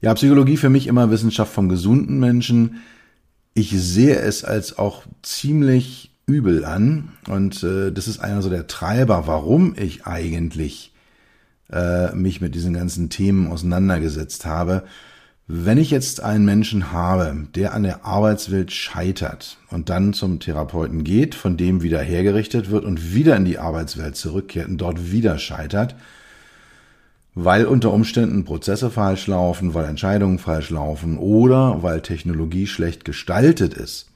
ja, 0.01 0.13
Psychologie 0.13 0.57
für 0.57 0.69
mich 0.69 0.87
immer 0.87 1.09
Wissenschaft 1.09 1.53
vom 1.53 1.69
gesunden 1.69 2.19
Menschen 2.19 2.81
ich 3.57 3.71
sehe 3.71 4.17
es 4.17 4.43
als 4.43 4.77
auch 4.77 5.01
ziemlich 5.23 6.11
übel 6.27 6.63
an 6.63 7.13
und 7.27 7.63
äh, 7.63 7.91
das 7.91 8.07
ist 8.07 8.19
einer 8.19 8.43
so 8.43 8.51
der 8.51 8.67
Treiber, 8.67 9.25
warum 9.25 9.73
ich 9.75 10.05
eigentlich 10.05 10.93
äh, 11.71 12.13
mich 12.13 12.39
mit 12.39 12.53
diesen 12.53 12.75
ganzen 12.75 13.09
Themen 13.09 13.47
auseinandergesetzt 13.47 14.45
habe. 14.45 14.83
Wenn 15.47 15.79
ich 15.79 15.89
jetzt 15.89 16.21
einen 16.21 16.45
Menschen 16.45 16.91
habe, 16.91 17.47
der 17.55 17.73
an 17.73 17.81
der 17.81 18.05
Arbeitswelt 18.05 18.71
scheitert 18.71 19.57
und 19.71 19.89
dann 19.89 20.13
zum 20.13 20.39
Therapeuten 20.39 21.03
geht, 21.03 21.33
von 21.33 21.57
dem 21.57 21.81
wieder 21.81 22.01
hergerichtet 22.01 22.69
wird 22.69 22.85
und 22.85 23.15
wieder 23.15 23.35
in 23.37 23.45
die 23.45 23.57
Arbeitswelt 23.57 24.17
zurückkehrt 24.17 24.67
und 24.67 24.77
dort 24.77 25.11
wieder 25.11 25.39
scheitert, 25.39 25.95
weil 27.39 27.67
unter 27.67 27.93
Umständen 27.93 28.45
Prozesse 28.45 28.89
falsch 28.89 29.27
laufen, 29.27 29.75
weil 29.75 29.85
Entscheidungen 29.85 30.39
falsch 30.39 30.71
laufen 30.71 31.19
oder 31.19 31.83
weil 31.83 32.01
Technologie 32.01 32.65
schlecht 32.65 33.05
gestaltet 33.05 33.75
ist, 33.75 34.09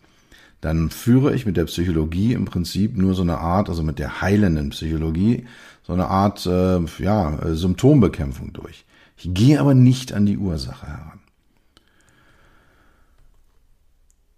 dann 0.60 0.90
führe 0.90 1.36
ich 1.36 1.46
mit 1.46 1.56
der 1.56 1.66
Psychologie 1.66 2.34
im 2.34 2.46
Prinzip 2.46 2.98
nur 2.98 3.14
so 3.14 3.22
eine 3.22 3.38
Art, 3.38 3.70
also 3.70 3.84
mit 3.84 4.00
der 4.00 4.22
heilenden 4.22 4.72
Psychologie, 4.72 5.46
so 5.84 5.94
eine 5.94 6.08
Art 6.08 6.48
äh, 6.48 6.80
ja, 6.98 7.38
Symptombekämpfung 7.54 8.54
durch. 8.54 8.86
Ich 9.18 9.32
gehe 9.32 9.60
aber 9.60 9.76
nicht 9.76 10.14
an 10.14 10.26
die 10.26 10.40
Ursache 10.40 10.88
heran. 10.88 11.20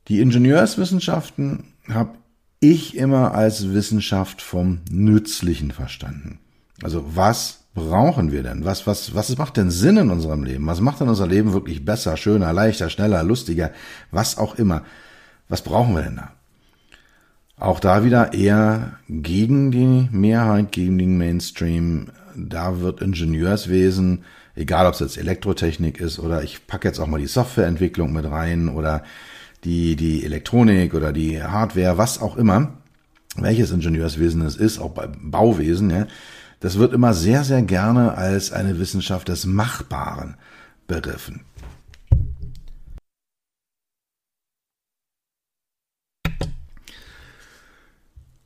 Die 0.09 0.19
Ingenieurswissenschaften 0.19 1.67
habe 1.87 2.15
ich 2.59 2.97
immer 2.97 3.33
als 3.33 3.69
Wissenschaft 3.69 4.41
vom 4.41 4.79
Nützlichen 4.91 5.71
verstanden. 5.71 6.39
Also 6.81 7.05
was 7.15 7.62
brauchen 7.73 8.31
wir 8.31 8.43
denn? 8.43 8.65
Was, 8.65 8.85
was, 8.85 9.15
was 9.15 9.37
macht 9.37 9.57
denn 9.57 9.71
Sinn 9.71 9.97
in 9.97 10.11
unserem 10.11 10.43
Leben? 10.43 10.67
Was 10.67 10.81
macht 10.81 10.99
denn 10.99 11.09
unser 11.09 11.27
Leben 11.27 11.53
wirklich 11.53 11.83
besser, 11.83 12.17
schöner, 12.17 12.53
leichter, 12.53 12.89
schneller, 12.89 13.23
lustiger, 13.23 13.71
was 14.11 14.37
auch 14.37 14.55
immer? 14.55 14.83
Was 15.49 15.61
brauchen 15.61 15.95
wir 15.95 16.03
denn 16.03 16.17
da? 16.17 16.31
Auch 17.57 17.79
da 17.79 18.03
wieder 18.03 18.33
eher 18.33 18.97
gegen 19.07 19.71
die 19.71 20.09
Mehrheit, 20.11 20.71
gegen 20.71 20.97
den 20.97 21.17
Mainstream. 21.17 22.11
Da 22.35 22.79
wird 22.79 23.01
Ingenieurswesen, 23.01 24.23
egal 24.55 24.87
ob 24.87 24.93
es 24.93 24.99
jetzt 24.99 25.17
Elektrotechnik 25.17 25.99
ist 25.99 26.19
oder 26.19 26.43
ich 26.43 26.67
packe 26.67 26.87
jetzt 26.87 26.99
auch 26.99 27.07
mal 27.07 27.21
die 27.21 27.27
Softwareentwicklung 27.27 28.11
mit 28.11 28.25
rein 28.25 28.69
oder 28.69 29.03
die, 29.63 29.95
die 29.95 30.25
Elektronik 30.25 30.93
oder 30.93 31.13
die 31.13 31.41
Hardware, 31.41 31.97
was 31.97 32.21
auch 32.21 32.37
immer, 32.37 32.73
welches 33.35 33.71
Ingenieurswesen 33.71 34.41
es 34.41 34.55
ist, 34.55 34.79
auch 34.79 34.91
beim 34.91 35.31
Bauwesen, 35.31 35.89
ja, 35.89 36.07
das 36.63 36.77
wird 36.77 36.93
immer 36.93 37.13
sehr, 37.13 37.43
sehr 37.43 37.61
gerne 37.61 38.17
als 38.17 38.53
eine 38.53 38.79
Wissenschaft 38.79 39.27
des 39.27 39.45
Machbaren 39.45 40.37
begriffen. 40.87 41.41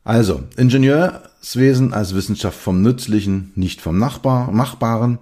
Also, 0.03 0.45
Ingenieurswesen 0.55 1.93
als 1.93 2.15
Wissenschaft 2.15 2.59
vom 2.59 2.81
Nützlichen, 2.81 3.51
nicht 3.53 3.81
vom 3.81 3.99
Nachbar, 3.99 4.51
Machbaren, 4.51 5.19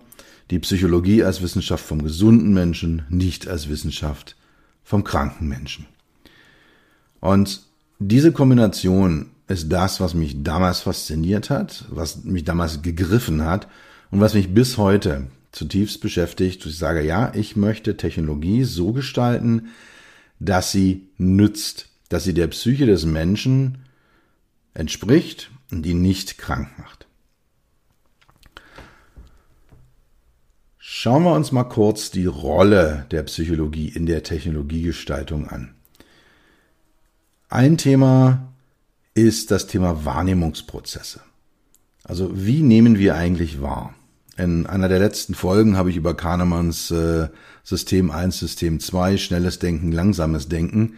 die 0.49 0.59
Psychologie 0.59 1.21
als 1.21 1.41
Wissenschaft 1.41 1.83
vom 1.83 2.01
gesunden 2.01 2.53
Menschen, 2.53 3.03
nicht 3.09 3.45
als 3.49 3.67
Wissenschaft 3.67 4.37
vom 4.85 5.03
kranken 5.03 5.49
Menschen. 5.49 5.85
Und 7.19 7.63
diese 7.99 8.31
Kombination 8.31 9.31
ist 9.47 9.71
das, 9.71 9.99
was 9.99 10.13
mich 10.13 10.43
damals 10.43 10.81
fasziniert 10.81 11.49
hat, 11.49 11.85
was 11.89 12.23
mich 12.23 12.43
damals 12.43 12.81
gegriffen 12.81 13.43
hat 13.43 13.67
und 14.11 14.19
was 14.19 14.33
mich 14.33 14.53
bis 14.53 14.77
heute 14.77 15.27
zutiefst 15.51 16.01
beschäftigt. 16.01 16.65
Ich 16.65 16.77
sage, 16.77 17.01
ja, 17.03 17.31
ich 17.33 17.55
möchte 17.55 17.97
Technologie 17.97 18.63
so 18.63 18.91
gestalten, 18.91 19.69
dass 20.39 20.71
sie 20.71 21.07
nützt, 21.17 21.89
dass 22.09 22.23
sie 22.23 22.33
der 22.33 22.47
Psyche 22.47 22.85
des 22.85 23.05
Menschen 23.05 23.79
entspricht 24.73 25.51
und 25.71 25.85
ihn 25.85 26.01
nicht 26.01 26.37
krank 26.37 26.69
macht. 26.77 27.07
Schauen 30.77 31.23
wir 31.23 31.33
uns 31.33 31.51
mal 31.51 31.63
kurz 31.63 32.11
die 32.11 32.25
Rolle 32.25 33.05
der 33.11 33.23
Psychologie 33.23 33.89
in 33.89 34.05
der 34.05 34.23
Technologiegestaltung 34.23 35.47
an. 35.47 35.75
Ein 37.49 37.77
Thema 37.77 38.54
ist 39.15 39.49
das 39.49 39.65
Thema 39.65 40.05
Wahrnehmungsprozesse. 40.05 41.21
Also 42.03 42.29
wie 42.33 42.61
nehmen 42.61 42.99
wir 42.99 43.15
eigentlich 43.15 43.61
wahr? 43.61 43.95
In 44.37 44.67
einer 44.67 44.89
der 44.89 44.99
letzten 44.99 45.33
Folgen 45.33 45.77
habe 45.77 45.89
ich 45.89 45.95
über 45.95 46.13
Kahnemanns 46.13 46.91
äh, 46.91 47.29
System 47.63 48.11
1, 48.11 48.37
System 48.37 48.79
2, 48.79 49.17
schnelles 49.17 49.59
Denken, 49.59 49.91
langsames 49.91 50.49
Denken 50.49 50.97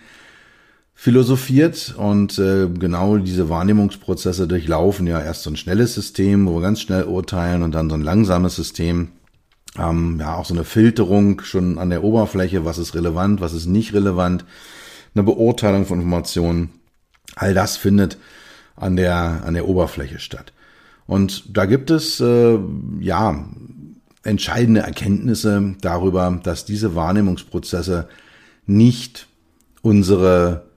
philosophiert 0.95 1.93
und 1.95 2.39
äh, 2.39 2.67
genau 2.67 3.17
diese 3.17 3.49
Wahrnehmungsprozesse 3.49 4.47
durchlaufen 4.47 5.05
ja 5.05 5.21
erst 5.21 5.43
so 5.43 5.51
ein 5.51 5.55
schnelles 5.55 5.93
System, 5.93 6.47
wo 6.47 6.55
wir 6.55 6.61
ganz 6.61 6.81
schnell 6.81 7.03
urteilen 7.03 7.61
und 7.61 7.75
dann 7.75 7.87
so 7.87 7.95
ein 7.95 8.01
langsames 8.01 8.55
System, 8.55 9.09
ähm, 9.77 10.17
ja 10.19 10.35
auch 10.35 10.45
so 10.45 10.55
eine 10.55 10.63
Filterung 10.63 11.41
schon 11.41 11.77
an 11.77 11.91
der 11.91 12.03
Oberfläche, 12.03 12.65
was 12.65 12.79
ist 12.79 12.95
relevant, 12.95 13.41
was 13.41 13.53
ist 13.53 13.67
nicht 13.67 13.93
relevant, 13.93 14.43
eine 15.13 15.23
Beurteilung 15.23 15.85
von 15.85 15.99
Informationen, 15.99 16.71
all 17.35 17.53
das 17.53 17.77
findet 17.77 18.17
an 18.75 18.95
der 18.95 19.43
an 19.45 19.53
der 19.53 19.67
Oberfläche 19.67 20.19
statt. 20.19 20.53
Und 21.05 21.57
da 21.57 21.65
gibt 21.65 21.89
es 21.89 22.19
äh, 22.19 22.59
ja 22.99 23.45
entscheidende 24.23 24.81
Erkenntnisse 24.81 25.75
darüber, 25.81 26.39
dass 26.43 26.65
diese 26.65 26.95
Wahrnehmungsprozesse 26.95 28.09
nicht 28.65 29.27
unsere 29.81 30.67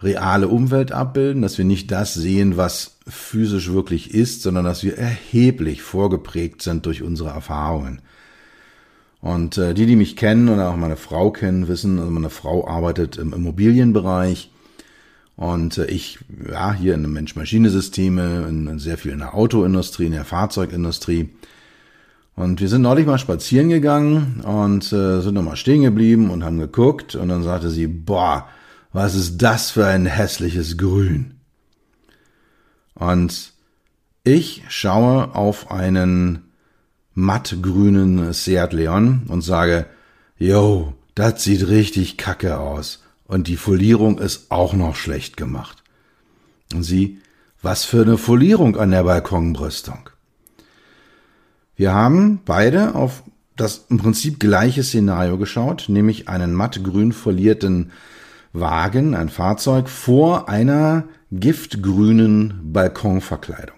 reale 0.00 0.48
Umwelt 0.48 0.92
abbilden, 0.92 1.42
dass 1.42 1.56
wir 1.56 1.64
nicht 1.64 1.90
das 1.90 2.14
sehen, 2.14 2.56
was 2.56 2.98
physisch 3.06 3.72
wirklich 3.72 4.12
ist, 4.12 4.42
sondern 4.42 4.64
dass 4.64 4.82
wir 4.82 4.98
erheblich 4.98 5.82
vorgeprägt 5.82 6.62
sind 6.62 6.84
durch 6.84 7.02
unsere 7.02 7.30
Erfahrungen. 7.30 8.02
Und 9.20 9.56
äh, 9.56 9.72
die, 9.72 9.86
die 9.86 9.96
mich 9.96 10.16
kennen 10.16 10.48
oder 10.48 10.70
auch 10.70 10.76
meine 10.76 10.96
Frau 10.96 11.30
kennen, 11.30 11.68
wissen, 11.68 11.98
also 11.98 12.10
meine 12.10 12.30
Frau 12.30 12.68
arbeitet 12.68 13.16
im 13.16 13.32
Immobilienbereich 13.32 14.50
und 15.36 15.78
äh, 15.78 15.86
ich, 15.86 16.18
ja, 16.50 16.72
hier 16.72 16.94
in 16.94 17.02
den 17.02 17.12
Mensch-Maschine-Systeme, 17.12 18.46
in, 18.48 18.66
in 18.66 18.78
sehr 18.78 18.98
viel 18.98 19.12
in 19.12 19.18
der 19.18 19.34
Autoindustrie, 19.34 20.06
in 20.06 20.12
der 20.12 20.24
Fahrzeugindustrie. 20.24 21.30
Und 22.34 22.60
wir 22.60 22.68
sind 22.68 22.82
neulich 22.82 23.06
mal 23.06 23.18
spazieren 23.18 23.68
gegangen 23.68 24.40
und 24.42 24.92
äh, 24.92 25.20
sind 25.20 25.34
nochmal 25.34 25.56
stehen 25.56 25.82
geblieben 25.82 26.30
und 26.30 26.44
haben 26.44 26.58
geguckt 26.58 27.14
und 27.14 27.28
dann 27.28 27.42
sagte 27.42 27.70
sie, 27.70 27.86
boah, 27.86 28.48
was 28.92 29.14
ist 29.14 29.38
das 29.38 29.70
für 29.70 29.86
ein 29.86 30.06
hässliches 30.06 30.76
Grün? 30.76 31.34
Und 32.94 33.52
ich 34.24 34.64
schaue 34.68 35.34
auf 35.34 35.70
einen 35.70 36.50
mattgrünen 37.14 38.32
Seat 38.32 38.72
Leon 38.72 39.22
und 39.28 39.42
sage, 39.42 39.86
yo, 40.38 40.94
das 41.14 41.44
sieht 41.44 41.68
richtig 41.68 42.16
kacke 42.16 42.58
aus. 42.58 43.02
Und 43.26 43.48
die 43.48 43.56
Folierung 43.56 44.18
ist 44.18 44.50
auch 44.50 44.72
noch 44.72 44.96
schlecht 44.96 45.36
gemacht. 45.36 45.82
Und 46.72 46.82
sie, 46.82 47.20
was 47.62 47.84
für 47.84 48.02
eine 48.02 48.18
Folierung 48.18 48.76
an 48.76 48.90
der 48.90 49.04
Balkonbrüstung. 49.04 50.10
Wir 51.74 51.92
haben 51.92 52.40
beide 52.44 52.94
auf 52.94 53.22
das 53.56 53.86
im 53.88 53.98
Prinzip 53.98 54.38
gleiche 54.38 54.82
Szenario 54.82 55.38
geschaut, 55.38 55.86
nämlich 55.88 56.28
einen 56.28 56.54
mattgrün 56.54 57.12
folierten 57.12 57.90
Wagen, 58.52 59.14
ein 59.14 59.28
Fahrzeug, 59.28 59.88
vor 59.88 60.48
einer 60.48 61.04
giftgrünen 61.32 62.72
Balkonverkleidung. 62.72 63.76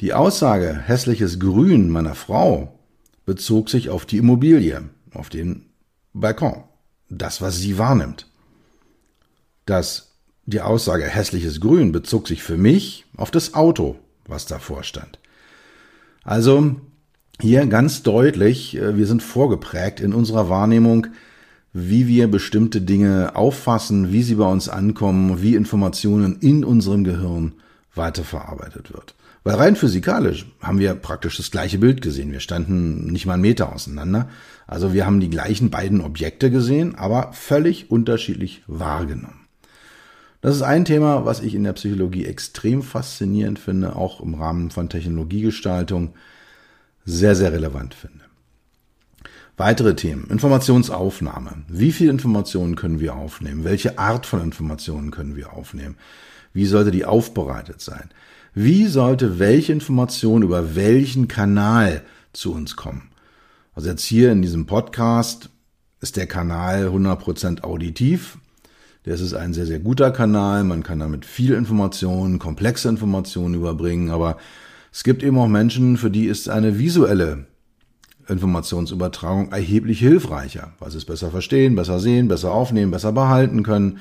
Die 0.00 0.14
Aussage 0.14 0.76
hässliches 0.86 1.38
Grün 1.38 1.90
meiner 1.90 2.14
Frau 2.14 2.78
bezog 3.26 3.70
sich 3.70 3.90
auf 3.90 4.06
die 4.06 4.18
Immobilie, 4.18 4.82
auf 5.12 5.28
den 5.28 5.66
Balkon, 6.12 6.64
das, 7.16 7.40
was 7.40 7.58
sie 7.58 7.78
wahrnimmt. 7.78 8.26
Das, 9.66 10.12
die 10.46 10.60
Aussage 10.60 11.04
hässliches 11.04 11.60
Grün 11.60 11.92
bezog 11.92 12.28
sich 12.28 12.42
für 12.42 12.56
mich 12.56 13.06
auf 13.16 13.30
das 13.30 13.54
Auto, 13.54 13.96
was 14.26 14.46
davor 14.46 14.82
stand. 14.82 15.18
Also 16.22 16.76
hier 17.40 17.66
ganz 17.66 18.02
deutlich, 18.02 18.76
äh, 18.76 18.96
wir 18.96 19.06
sind 19.06 19.22
vorgeprägt 19.22 20.00
in 20.00 20.14
unserer 20.14 20.48
Wahrnehmung 20.48 21.08
wie 21.74 22.06
wir 22.06 22.28
bestimmte 22.28 22.80
Dinge 22.80 23.34
auffassen, 23.34 24.12
wie 24.12 24.22
sie 24.22 24.36
bei 24.36 24.46
uns 24.46 24.68
ankommen, 24.68 25.42
wie 25.42 25.56
Informationen 25.56 26.38
in 26.38 26.64
unserem 26.64 27.02
Gehirn 27.02 27.54
weiterverarbeitet 27.94 28.92
wird. 28.92 29.16
Weil 29.42 29.56
rein 29.56 29.76
physikalisch 29.76 30.46
haben 30.62 30.78
wir 30.78 30.94
praktisch 30.94 31.36
das 31.36 31.50
gleiche 31.50 31.78
Bild 31.78 32.00
gesehen. 32.00 32.32
Wir 32.32 32.40
standen 32.40 33.06
nicht 33.06 33.26
mal 33.26 33.34
einen 33.34 33.42
Meter 33.42 33.72
auseinander. 33.72 34.28
Also 34.66 34.92
wir 34.92 35.06
haben 35.06 35.20
die 35.20 35.30
gleichen 35.30 35.70
beiden 35.70 36.00
Objekte 36.00 36.50
gesehen, 36.50 36.94
aber 36.94 37.32
völlig 37.32 37.90
unterschiedlich 37.90 38.62
wahrgenommen. 38.66 39.46
Das 40.40 40.56
ist 40.56 40.62
ein 40.62 40.84
Thema, 40.84 41.24
was 41.24 41.40
ich 41.40 41.54
in 41.54 41.64
der 41.64 41.72
Psychologie 41.72 42.26
extrem 42.26 42.82
faszinierend 42.82 43.58
finde, 43.58 43.96
auch 43.96 44.20
im 44.20 44.34
Rahmen 44.34 44.70
von 44.70 44.90
Technologiegestaltung 44.90 46.14
sehr, 47.06 47.34
sehr 47.34 47.52
relevant 47.52 47.94
finde. 47.94 48.24
Weitere 49.56 49.94
Themen. 49.94 50.26
Informationsaufnahme. 50.30 51.64
Wie 51.68 51.92
viel 51.92 52.10
Informationen 52.10 52.74
können 52.74 53.00
wir 53.00 53.14
aufnehmen? 53.14 53.64
Welche 53.64 53.98
Art 53.98 54.26
von 54.26 54.42
Informationen 54.42 55.10
können 55.10 55.36
wir 55.36 55.52
aufnehmen? 55.52 55.96
Wie 56.52 56.66
sollte 56.66 56.90
die 56.90 57.04
aufbereitet 57.04 57.80
sein? 57.80 58.10
Wie 58.52 58.86
sollte 58.86 59.38
welche 59.38 59.72
Information 59.72 60.42
über 60.42 60.74
welchen 60.74 61.28
Kanal 61.28 62.02
zu 62.32 62.52
uns 62.52 62.76
kommen? 62.76 63.10
Also 63.74 63.88
jetzt 63.88 64.04
hier 64.04 64.30
in 64.30 64.42
diesem 64.42 64.66
Podcast 64.66 65.50
ist 66.00 66.16
der 66.16 66.26
Kanal 66.26 66.88
100% 66.88 67.62
auditiv. 67.62 68.38
Das 69.04 69.20
ist 69.20 69.34
ein 69.34 69.52
sehr, 69.52 69.66
sehr 69.66 69.80
guter 69.80 70.10
Kanal. 70.10 70.64
Man 70.64 70.82
kann 70.82 71.00
damit 71.00 71.26
viel 71.26 71.52
Informationen, 71.54 72.38
komplexe 72.38 72.88
Informationen 72.88 73.54
überbringen. 73.54 74.10
Aber 74.10 74.38
es 74.92 75.02
gibt 75.02 75.22
eben 75.22 75.38
auch 75.38 75.48
Menschen, 75.48 75.96
für 75.96 76.10
die 76.10 76.26
ist 76.26 76.48
eine 76.48 76.78
visuelle 76.78 77.46
Informationsübertragung 78.28 79.52
erheblich 79.52 79.98
hilfreicher, 79.98 80.72
weil 80.78 80.90
sie 80.90 80.98
es 80.98 81.04
besser 81.04 81.30
verstehen, 81.30 81.76
besser 81.76 81.98
sehen, 81.98 82.28
besser 82.28 82.52
aufnehmen, 82.52 82.90
besser 82.90 83.12
behalten 83.12 83.62
können. 83.62 83.98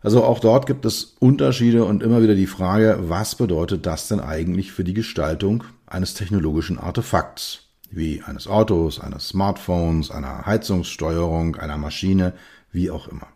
Also 0.00 0.22
auch 0.22 0.38
dort 0.38 0.66
gibt 0.66 0.84
es 0.84 1.16
Unterschiede 1.18 1.84
und 1.84 2.02
immer 2.02 2.22
wieder 2.22 2.34
die 2.34 2.46
Frage, 2.46 2.98
was 3.08 3.34
bedeutet 3.34 3.84
das 3.84 4.08
denn 4.08 4.20
eigentlich 4.20 4.72
für 4.72 4.84
die 4.84 4.94
Gestaltung 4.94 5.64
eines 5.86 6.14
technologischen 6.14 6.78
Artefakts, 6.78 7.65
wie 7.96 8.22
eines 8.22 8.46
Autos, 8.46 9.00
eines 9.00 9.28
Smartphones, 9.28 10.10
einer 10.10 10.46
Heizungssteuerung, 10.46 11.56
einer 11.56 11.78
Maschine, 11.78 12.34
wie 12.70 12.90
auch 12.90 13.08
immer. 13.08 13.26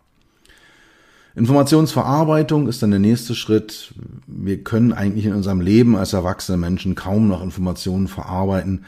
Informationsverarbeitung 1.35 2.67
ist 2.67 2.83
dann 2.83 2.91
der 2.91 2.99
nächste 2.99 3.35
Schritt. 3.35 3.93
Wir 4.27 4.63
können 4.63 4.93
eigentlich 4.93 5.25
in 5.25 5.33
unserem 5.33 5.61
Leben 5.61 5.95
als 5.95 6.13
erwachsene 6.13 6.57
Menschen 6.57 6.95
kaum 6.95 7.27
noch 7.27 7.41
Informationen 7.41 8.07
verarbeiten, 8.07 8.85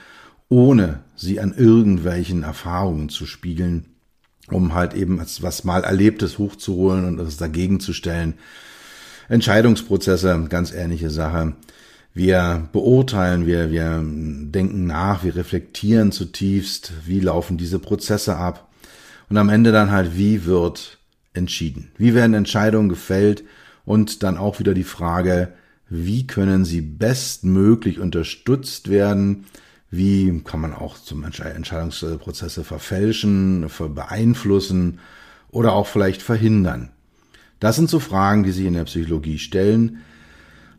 ohne 0.49 0.99
sie 1.15 1.39
an 1.39 1.53
irgendwelchen 1.53 2.43
Erfahrungen 2.43 3.09
zu 3.09 3.25
spiegeln 3.25 3.85
um 4.51 4.73
halt 4.73 4.93
eben 4.93 5.19
was 5.19 5.63
mal 5.63 5.83
Erlebtes 5.83 6.37
hochzuholen 6.37 7.05
und 7.05 7.19
es 7.19 7.37
dagegen 7.37 7.79
zu 7.79 7.93
stellen. 7.93 8.35
Entscheidungsprozesse, 9.29 10.47
ganz 10.49 10.73
ähnliche 10.73 11.09
Sache. 11.09 11.53
Wir 12.13 12.69
beurteilen, 12.71 13.47
wir, 13.47 13.71
wir 13.71 14.03
denken 14.03 14.85
nach, 14.85 15.23
wir 15.23 15.35
reflektieren 15.35 16.11
zutiefst, 16.11 16.93
wie 17.05 17.19
laufen 17.19 17.57
diese 17.57 17.79
Prozesse 17.79 18.37
ab. 18.37 18.69
Und 19.29 19.37
am 19.37 19.49
Ende 19.49 19.71
dann 19.71 19.89
halt, 19.89 20.15
wie 20.15 20.45
wird 20.45 20.99
entschieden? 21.33 21.91
Wie 21.97 22.13
werden 22.13 22.35
Entscheidungen 22.35 22.89
gefällt? 22.89 23.43
Und 23.83 24.21
dann 24.21 24.37
auch 24.37 24.59
wieder 24.59 24.75
die 24.75 24.83
Frage, 24.83 25.53
wie 25.89 26.27
können 26.27 26.65
sie 26.65 26.81
bestmöglich 26.81 27.99
unterstützt 27.99 28.89
werden? 28.89 29.45
Wie 29.89 30.41
kann 30.43 30.61
man 30.61 30.73
auch 30.73 30.97
zum 30.97 31.23
Entscheidungsprozesse 31.23 32.63
verfälschen, 32.63 33.67
beeinflussen 33.93 34.99
oder 35.49 35.73
auch 35.73 35.87
vielleicht 35.87 36.21
verhindern? 36.21 36.91
Das 37.59 37.75
sind 37.75 37.89
so 37.89 37.99
Fragen, 37.99 38.43
die 38.43 38.51
sich 38.51 38.65
in 38.65 38.73
der 38.73 38.85
Psychologie 38.85 39.39
stellen. 39.39 39.97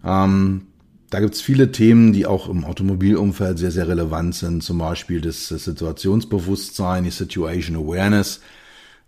Ähm, 0.04 0.66
da 1.10 1.20
gibt 1.20 1.34
es 1.34 1.40
viele 1.40 1.72
Themen, 1.72 2.12
die 2.12 2.26
auch 2.26 2.48
im 2.48 2.64
Automobilumfeld 2.64 3.58
sehr, 3.58 3.70
sehr 3.70 3.88
relevant 3.88 4.34
sind. 4.34 4.62
Zum 4.62 4.78
Beispiel 4.78 5.20
das 5.20 5.48
Situationsbewusstsein, 5.48 7.04
die 7.04 7.10
Situation 7.10 7.76
Awareness. 7.76 8.40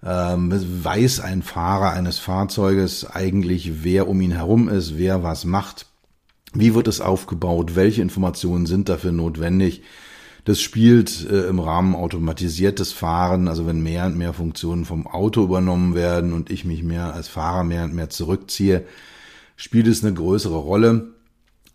Ähm, 0.05 0.53
weiß 0.85 1.21
ein 1.21 1.43
Fahrer 1.43 1.93
eines 1.93 2.19
Fahrzeuges 2.19 3.07
eigentlich, 3.11 3.83
wer 3.83 4.09
um 4.09 4.21
ihn 4.21 4.33
herum 4.33 4.69
ist, 4.69 4.99
wer 4.99 5.23
was 5.23 5.45
macht, 5.45 5.87
wie 6.53 6.75
wird 6.75 6.89
es 6.89 7.01
aufgebaut? 7.01 7.75
Welche 7.75 8.03
Informationen 8.03 8.67
sind 8.67 8.89
dafür 8.89 9.13
notwendig? 9.13 9.83
Das 10.45 10.61
spielt 10.61 11.29
äh, 11.29 11.49
im 11.49 11.59
Rahmen 11.59 11.95
automatisiertes 11.95 12.93
Fahren, 12.93 13.49
also 13.49 13.67
wenn 13.67 13.83
mehr 13.83 14.07
und 14.07 14.17
mehr 14.17 14.33
Funktionen 14.33 14.85
vom 14.85 15.07
Auto 15.07 15.43
übernommen 15.43 15.95
werden 15.95 16.33
und 16.33 16.51
ich 16.51 16.65
mich 16.65 16.83
mehr 16.83 17.15
als 17.15 17.27
Fahrer 17.29 17.65
mehr 17.65 17.85
und 17.85 17.95
mehr 17.95 18.11
zurückziehe, 18.11 18.85
spielt 19.57 19.89
es 19.89 20.05
eine 20.05 20.15
größere 20.15 20.57
Rolle. 20.57 21.16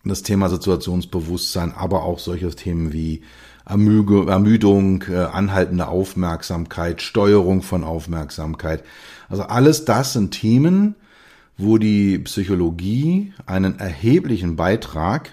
Das 0.04 0.24
Thema 0.24 0.50
Situationsbewusstsein, 0.50 1.74
aber 1.76 2.04
auch 2.04 2.20
solche 2.20 2.50
Themen 2.50 2.92
wie 2.92 3.22
Ermüdung, 3.66 5.04
äh, 5.08 5.18
anhaltende 5.18 5.88
Aufmerksamkeit, 5.88 7.02
Steuerung 7.02 7.62
von 7.62 7.84
Aufmerksamkeit. 7.84 8.84
Also 9.30 9.44
alles 9.44 9.86
das 9.86 10.14
sind 10.14 10.32
Themen, 10.32 10.96
wo 11.58 11.78
die 11.78 12.18
Psychologie 12.20 13.34
einen 13.46 13.80
erheblichen 13.80 14.56
Beitrag 14.56 15.32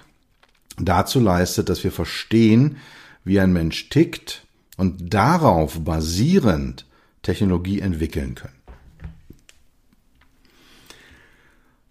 dazu 0.79 1.21
leistet, 1.21 1.69
dass 1.69 1.83
wir 1.83 1.93
verstehen, 1.93 2.77
wie 3.25 3.41
ein 3.41 3.53
Mensch 3.53 3.89
tickt 3.89 4.47
und 4.77 5.13
darauf 5.13 5.83
basierend 5.83 6.87
Technologie 7.23 7.81
entwickeln 7.81 8.35
können. 8.35 8.58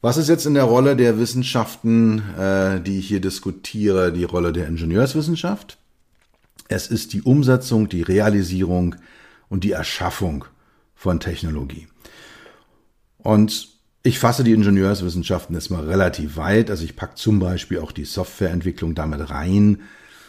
Was 0.02 0.18
ist 0.18 0.30
jetzt 0.30 0.46
in 0.46 0.54
der 0.54 0.66
Rolle 0.66 0.96
der 0.96 1.18
Wissenschaften, 1.18 2.22
äh, 2.38 2.80
die 2.82 3.00
ich 3.00 3.08
hier 3.08 3.22
diskutiere, 3.22 4.14
die 4.14 4.26
Rolle 4.26 4.54
der 4.54 4.68
Ingenieurswissenschaft? 4.68 5.78
Es 6.68 6.88
ist 6.88 7.14
die 7.14 7.24
Umsetzung, 7.24 7.90
die 7.90 8.04
Realisierung 8.04 8.96
und 9.50 9.64
die 9.64 9.72
Erschaffung 9.72 10.46
von 10.94 11.20
Technologie. 11.20 11.88
Und 13.18 13.70
ich 14.04 14.20
fasse 14.20 14.44
die 14.44 14.54
Ingenieurswissenschaften 14.54 15.56
jetzt 15.56 15.72
mal 15.72 15.84
relativ 15.84 16.38
weit. 16.38 16.70
Also 16.70 16.84
ich 16.84 16.96
packe 16.96 17.16
zum 17.16 17.40
Beispiel 17.40 17.80
auch 17.80 17.92
die 17.92 18.06
Softwareentwicklung 18.06 18.96
damit 18.96 19.30
rein. 19.30 19.82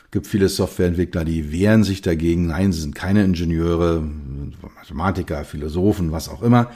Es 0.06 0.10
gibt 0.12 0.26
viele 0.26 0.48
Softwareentwickler, 0.48 1.24
die 1.24 1.52
wehren 1.52 1.84
sich 1.84 2.00
dagegen. 2.00 2.46
Nein, 2.46 2.72
sie 2.72 2.80
sind 2.80 2.94
keine 2.94 3.22
Ingenieure, 3.22 4.02
Mathematiker, 4.76 5.44
Philosophen, 5.44 6.10
was 6.10 6.30
auch 6.30 6.42
immer. 6.42 6.70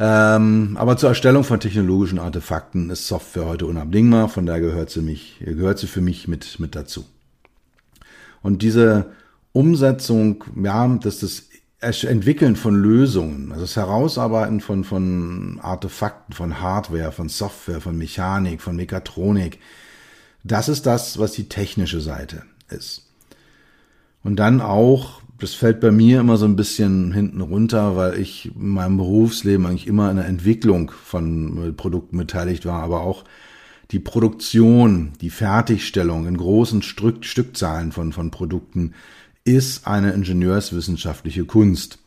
Ähm, 0.00 0.76
aber 0.78 0.96
zur 0.96 1.08
Erstellung 1.08 1.42
von 1.42 1.58
technologischen 1.58 2.20
Artefakten 2.20 2.88
ist 2.90 3.08
Software 3.08 3.46
heute 3.46 3.66
unabdingbar. 3.66 4.28
Von 4.28 4.46
daher 4.46 4.60
gehört 4.60 4.90
sie, 4.90 5.02
mich, 5.02 5.38
gehört 5.40 5.80
sie 5.80 5.88
für 5.88 6.00
mich 6.00 6.28
mit, 6.28 6.60
mit 6.60 6.76
dazu. 6.76 7.04
Und 8.40 8.62
diese 8.62 9.12
Umsetzung, 9.52 10.44
ja, 10.62 10.86
dass 10.86 11.18
das 11.18 11.48
Entwickeln 12.04 12.54
von 12.54 12.76
Lösungen, 12.76 13.50
also 13.50 13.64
das 13.64 13.74
Herausarbeiten 13.74 14.60
von, 14.60 14.84
von 14.84 15.58
Artefakten, 15.60 16.32
von 16.32 16.60
Hardware, 16.60 17.10
von 17.10 17.28
Software, 17.28 17.80
von 17.80 17.98
Mechanik, 17.98 18.62
von 18.62 18.76
Mechatronik, 18.76 19.58
das 20.44 20.68
ist 20.68 20.86
das, 20.86 21.18
was 21.18 21.32
die 21.32 21.48
technische 21.48 22.00
Seite 22.00 22.44
ist. 22.68 23.08
Und 24.22 24.36
dann 24.36 24.60
auch, 24.60 25.22
das 25.38 25.54
fällt 25.54 25.80
bei 25.80 25.92
mir 25.92 26.20
immer 26.20 26.36
so 26.36 26.46
ein 26.46 26.56
bisschen 26.56 27.12
hinten 27.12 27.40
runter, 27.40 27.96
weil 27.96 28.18
ich 28.18 28.50
in 28.54 28.68
meinem 28.68 28.96
Berufsleben 28.96 29.66
eigentlich 29.66 29.86
immer 29.86 30.10
in 30.10 30.16
der 30.16 30.26
Entwicklung 30.26 30.90
von 30.90 31.74
Produkten 31.76 32.18
beteiligt 32.18 32.66
war, 32.66 32.82
aber 32.82 33.02
auch 33.02 33.24
die 33.90 34.00
Produktion, 34.00 35.12
die 35.20 35.30
Fertigstellung 35.30 36.26
in 36.26 36.36
großen 36.36 36.82
Stück, 36.82 37.24
Stückzahlen 37.24 37.92
von, 37.92 38.12
von 38.12 38.30
Produkten, 38.30 38.94
ist 39.44 39.86
eine 39.86 40.12
ingenieurswissenschaftliche 40.12 41.44
Kunst. 41.44 41.98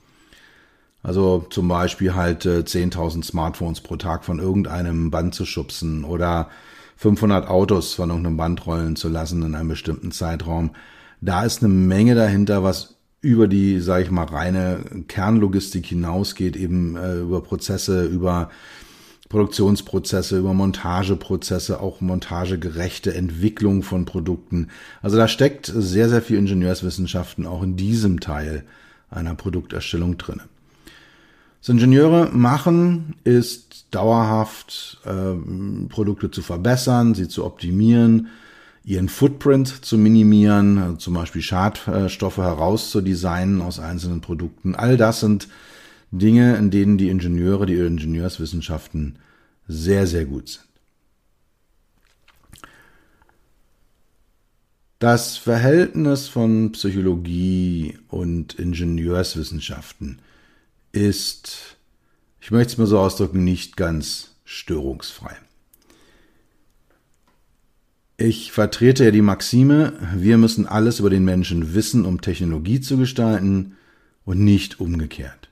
Also 1.02 1.48
zum 1.50 1.67
Beispiel 1.67 2.13
halt 2.13 2.46
äh, 2.46 2.60
10.000 2.60 3.24
Smartphones 3.24 3.82
pro 3.82 3.96
Tag 3.96 4.24
von 4.24 4.38
irgendeinem 4.38 5.10
Band 5.10 5.34
zu 5.34 5.46
schubsen 5.46 6.04
oder 6.04 6.50
500 6.98 7.48
Autos 7.48 7.96
von 7.96 8.10
irgendeinem 8.10 8.38
Band 8.38 8.65
rollen 8.67 8.96
zu 8.96 9.10
lassen 9.10 9.41
in 9.41 9.56
einem 9.56 9.70
bestimmten 9.70 10.12
Zeitraum. 10.12 10.72
Da 11.20 11.44
ist 11.44 11.63
eine 11.63 11.74
Menge 11.74 12.13
dahinter, 12.13 12.62
was 12.63 12.98
über 13.22 13.48
die, 13.48 13.80
sage 13.80 14.04
ich 14.04 14.12
mal, 14.12 14.26
reine 14.26 14.84
Kernlogistik 15.08 15.86
hinausgeht, 15.86 16.56
eben 16.56 16.96
äh, 16.96 17.20
über 17.20 17.42
Prozesse, 17.42 18.06
über 18.06 18.50
Produktionsprozesse, 19.30 20.40
über 20.40 20.54
Montageprozesse, 20.54 21.80
auch 21.80 22.02
montagegerechte 22.02 23.14
Entwicklung 23.14 23.84
von 23.84 24.06
Produkten. 24.06 24.68
Also 25.02 25.18
da 25.18 25.28
steckt 25.28 25.72
sehr, 25.74 26.10
sehr 26.10 26.22
viel 26.22 26.38
Ingenieurswissenschaften 26.38 27.48
auch 27.48 27.64
in 27.64 27.78
diesem 27.78 28.20
Teil 28.20 28.66
einer 29.10 29.36
Produkterstellung 29.36 30.18
drinne. 30.18 30.44
Was 31.62 31.70
Ingenieure 31.70 32.30
machen, 32.34 33.16
ist 33.24 33.86
dauerhaft 33.92 35.00
äh, 35.06 35.88
Produkte 35.90 36.32
zu 36.32 36.42
verbessern, 36.42 37.14
sie 37.14 37.28
zu 37.28 37.46
optimieren, 37.46 38.30
ihren 38.84 39.10
Footprint 39.10 39.86
zu 39.86 39.98
minimieren, 39.98 40.98
zum 41.00 41.13
Beispiel 41.13 41.41
Schadstoffe 41.41 42.38
herauszudesignen 42.38 43.62
aus 43.62 43.80
einzelnen 43.80 44.22
Produkten. 44.22 44.76
All 44.76 44.98
das 44.98 45.20
sind 45.20 45.48
Dinge, 46.12 46.56
in 46.58 46.72
denen 46.72 46.98
die 46.98 47.10
Ingenieure, 47.10 47.65
die 47.65 47.76
Ingenieurswissenschaften 47.76 49.20
sehr, 49.67 50.08
sehr 50.08 50.26
gut 50.26 50.50
sind. 50.50 50.65
Das 55.00 55.38
Verhältnis 55.38 56.28
von 56.28 56.74
Psychologie 56.74 57.98
und 58.08 58.54
Ingenieurswissenschaften 58.54 60.20
ist, 60.91 61.78
ich 62.39 62.51
möchte 62.51 62.74
es 62.74 62.78
mal 62.78 62.86
so 62.86 62.99
ausdrücken, 62.99 63.43
nicht 63.43 63.78
ganz 63.78 64.36
störungsfrei. 64.45 65.36
Ich 68.24 68.51
vertrete 68.51 69.05
ja 69.05 69.09
die 69.09 69.24
Maxime, 69.24 69.93
wir 70.15 70.38
müssen 70.38 70.67
alles 70.67 70.99
über 70.99 71.09
den 71.09 71.26
Menschen 71.26 71.74
wissen, 71.74 72.05
um 72.05 72.22
Technologie 72.22 72.80
zu 72.80 72.97
gestalten 72.97 73.78
und 74.26 74.39
nicht 74.39 74.80
umgekehrt. 74.80 75.49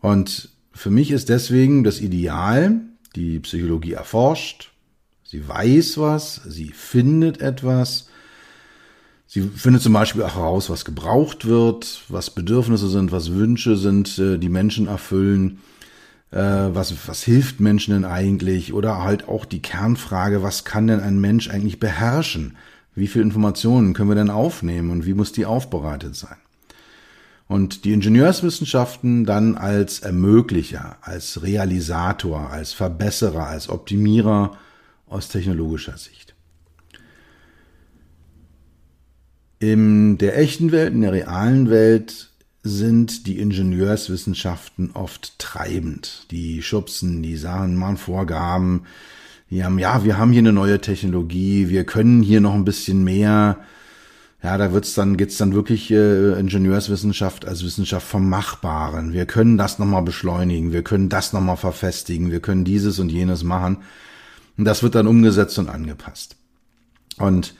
Und 0.00 0.48
für 0.72 0.88
mich 0.88 1.10
ist 1.10 1.28
deswegen 1.28 1.84
das 1.84 2.00
Ideal, 2.00 2.80
die 3.14 3.40
Psychologie 3.40 3.92
erforscht, 3.92 4.72
sie 5.22 5.46
weiß 5.46 5.98
was, 5.98 6.36
sie 6.46 6.68
findet 6.68 7.42
etwas, 7.42 8.08
sie 9.26 9.42
findet 9.42 9.82
zum 9.82 9.92
Beispiel 9.92 10.22
auch 10.22 10.36
heraus, 10.36 10.70
was 10.70 10.86
gebraucht 10.86 11.44
wird, 11.44 12.04
was 12.08 12.30
Bedürfnisse 12.30 12.88
sind, 12.88 13.12
was 13.12 13.32
Wünsche 13.32 13.76
sind, 13.76 14.18
äh, 14.18 14.38
die 14.38 14.48
Menschen 14.48 14.86
erfüllen, 14.86 15.58
was, 16.32 16.94
was 17.06 17.22
hilft 17.22 17.60
Menschen 17.60 17.92
denn 17.92 18.04
eigentlich 18.06 18.72
oder 18.72 19.02
halt 19.02 19.28
auch 19.28 19.44
die 19.44 19.60
Kernfrage, 19.60 20.42
was 20.42 20.64
kann 20.64 20.86
denn 20.86 21.00
ein 21.00 21.20
Mensch 21.20 21.50
eigentlich 21.50 21.78
beherrschen? 21.78 22.56
Wie 22.94 23.06
viele 23.06 23.24
Informationen 23.24 23.92
können 23.92 24.08
wir 24.08 24.16
denn 24.16 24.30
aufnehmen 24.30 24.90
und 24.90 25.06
wie 25.06 25.14
muss 25.14 25.32
die 25.32 25.46
aufbereitet 25.46 26.16
sein? 26.16 26.36
Und 27.48 27.84
die 27.84 27.92
Ingenieurswissenschaften 27.92 29.26
dann 29.26 29.56
als 29.56 30.00
Ermöglicher, 30.00 30.96
als 31.02 31.42
Realisator, 31.42 32.50
als 32.50 32.72
Verbesserer, 32.72 33.46
als 33.46 33.68
Optimierer 33.68 34.56
aus 35.06 35.28
technologischer 35.28 35.98
Sicht. 35.98 36.34
In 39.58 40.16
der 40.16 40.38
echten 40.38 40.72
Welt, 40.72 40.94
in 40.94 41.02
der 41.02 41.12
realen 41.12 41.68
Welt 41.68 42.31
sind 42.62 43.26
die 43.26 43.38
Ingenieurswissenschaften 43.38 44.92
oft 44.94 45.38
treibend. 45.38 46.26
Die 46.30 46.62
schubsen, 46.62 47.22
die 47.22 47.36
sagen, 47.36 47.76
machen 47.76 47.96
Vorgaben, 47.96 48.82
die 49.50 49.64
haben, 49.64 49.78
ja, 49.78 50.04
wir 50.04 50.16
haben 50.16 50.32
hier 50.32 50.40
eine 50.40 50.52
neue 50.52 50.80
Technologie, 50.80 51.68
wir 51.68 51.84
können 51.84 52.22
hier 52.22 52.40
noch 52.40 52.54
ein 52.54 52.64
bisschen 52.64 53.04
mehr. 53.04 53.58
Ja, 54.42 54.56
da 54.56 54.72
wird's 54.72 54.94
dann, 54.94 55.16
geht's 55.16 55.36
dann 55.36 55.54
wirklich 55.54 55.90
äh, 55.90 56.38
Ingenieurswissenschaft 56.38 57.46
als 57.46 57.64
Wissenschaft 57.64 58.06
vom 58.06 58.28
Machbaren. 58.28 59.12
Wir 59.12 59.26
können 59.26 59.58
das 59.58 59.78
nochmal 59.78 60.02
beschleunigen, 60.02 60.72
wir 60.72 60.82
können 60.82 61.08
das 61.08 61.32
nochmal 61.32 61.56
verfestigen, 61.56 62.30
wir 62.30 62.40
können 62.40 62.64
dieses 62.64 62.98
und 62.98 63.10
jenes 63.10 63.44
machen. 63.44 63.78
Und 64.56 64.64
das 64.64 64.82
wird 64.82 64.94
dann 64.94 65.06
umgesetzt 65.06 65.58
und 65.58 65.68
angepasst. 65.68 66.36
Und 67.18 67.54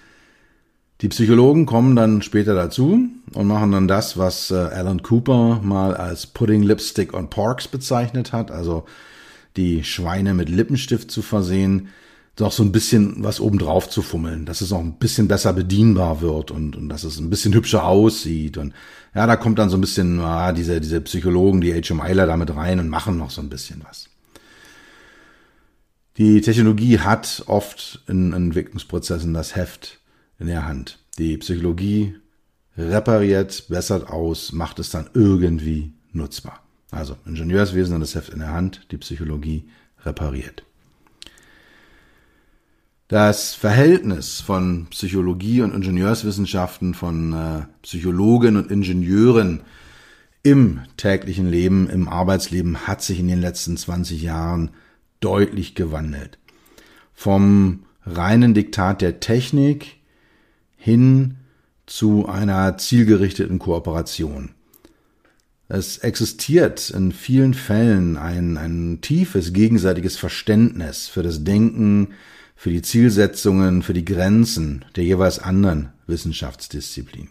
die 1.02 1.08
Psychologen 1.08 1.66
kommen 1.66 1.96
dann 1.96 2.22
später 2.22 2.54
dazu 2.54 3.08
und 3.34 3.46
machen 3.48 3.72
dann 3.72 3.88
das, 3.88 4.16
was 4.16 4.52
äh, 4.52 4.54
Alan 4.54 5.02
Cooper 5.02 5.60
mal 5.60 5.96
als 5.96 6.28
Putting 6.28 6.62
Lipstick 6.62 7.12
on 7.12 7.28
Porks 7.28 7.66
bezeichnet 7.66 8.32
hat, 8.32 8.52
also 8.52 8.84
die 9.56 9.82
Schweine 9.82 10.32
mit 10.32 10.48
Lippenstift 10.48 11.10
zu 11.10 11.20
versehen, 11.20 11.88
doch 12.36 12.52
so 12.52 12.62
ein 12.62 12.70
bisschen 12.70 13.16
was 13.18 13.40
obendrauf 13.40 13.90
zu 13.90 14.00
fummeln, 14.00 14.46
dass 14.46 14.60
es 14.60 14.72
auch 14.72 14.80
ein 14.80 14.94
bisschen 14.94 15.26
besser 15.26 15.52
bedienbar 15.52 16.22
wird 16.22 16.52
und, 16.52 16.76
und 16.76 16.88
dass 16.88 17.02
es 17.02 17.18
ein 17.18 17.28
bisschen 17.28 17.52
hübscher 17.52 17.84
aussieht. 17.84 18.56
Und 18.56 18.72
ja, 19.14 19.26
da 19.26 19.36
kommt 19.36 19.58
dann 19.58 19.68
so 19.68 19.76
ein 19.76 19.82
bisschen 19.82 20.20
ah, 20.20 20.52
diese, 20.52 20.80
diese 20.80 21.00
Psychologen, 21.02 21.60
die 21.60 21.74
HMIler 21.74 22.26
damit 22.26 22.54
rein 22.54 22.78
und 22.78 22.88
machen 22.88 23.18
noch 23.18 23.30
so 23.30 23.42
ein 23.42 23.50
bisschen 23.50 23.82
was. 23.86 24.08
Die 26.16 26.40
Technologie 26.40 27.00
hat 27.00 27.42
oft 27.46 28.02
in 28.06 28.32
Entwicklungsprozessen 28.32 29.34
das 29.34 29.56
Heft 29.56 29.98
in 30.42 30.48
der 30.48 30.66
Hand. 30.66 30.98
Die 31.18 31.38
Psychologie 31.38 32.16
repariert, 32.76 33.66
bessert 33.68 34.08
aus, 34.08 34.52
macht 34.52 34.78
es 34.78 34.90
dann 34.90 35.08
irgendwie 35.14 35.92
nutzbar. 36.12 36.62
Also 36.90 37.16
Ingenieurswesen 37.24 37.94
hat 37.94 38.02
das 38.02 38.14
Heft 38.14 38.30
in 38.30 38.40
der 38.40 38.52
Hand, 38.52 38.86
die 38.90 38.98
Psychologie 38.98 39.64
repariert. 40.04 40.64
Das 43.08 43.54
Verhältnis 43.54 44.40
von 44.40 44.86
Psychologie 44.90 45.60
und 45.60 45.74
Ingenieurswissenschaften, 45.74 46.94
von 46.94 47.32
äh, 47.32 47.62
Psychologen 47.82 48.56
und 48.56 48.70
Ingenieuren 48.70 49.60
im 50.42 50.80
täglichen 50.96 51.48
Leben, 51.48 51.88
im 51.88 52.08
Arbeitsleben 52.08 52.86
hat 52.86 53.02
sich 53.02 53.20
in 53.20 53.28
den 53.28 53.40
letzten 53.40 53.76
20 53.76 54.22
Jahren 54.22 54.70
deutlich 55.20 55.74
gewandelt. 55.74 56.38
Vom 57.14 57.84
reinen 58.04 58.54
Diktat 58.54 59.02
der 59.02 59.20
Technik 59.20 60.01
hin 60.82 61.36
zu 61.86 62.26
einer 62.26 62.76
zielgerichteten 62.76 63.60
Kooperation. 63.60 64.50
Es 65.68 65.98
existiert 65.98 66.90
in 66.90 67.12
vielen 67.12 67.54
Fällen 67.54 68.16
ein, 68.16 68.56
ein 68.56 68.98
tiefes 69.00 69.52
gegenseitiges 69.52 70.16
Verständnis 70.16 71.06
für 71.06 71.22
das 71.22 71.44
Denken, 71.44 72.08
für 72.56 72.70
die 72.70 72.82
Zielsetzungen, 72.82 73.82
für 73.82 73.94
die 73.94 74.04
Grenzen 74.04 74.84
der 74.96 75.04
jeweils 75.04 75.38
anderen 75.38 75.90
Wissenschaftsdisziplin. 76.08 77.28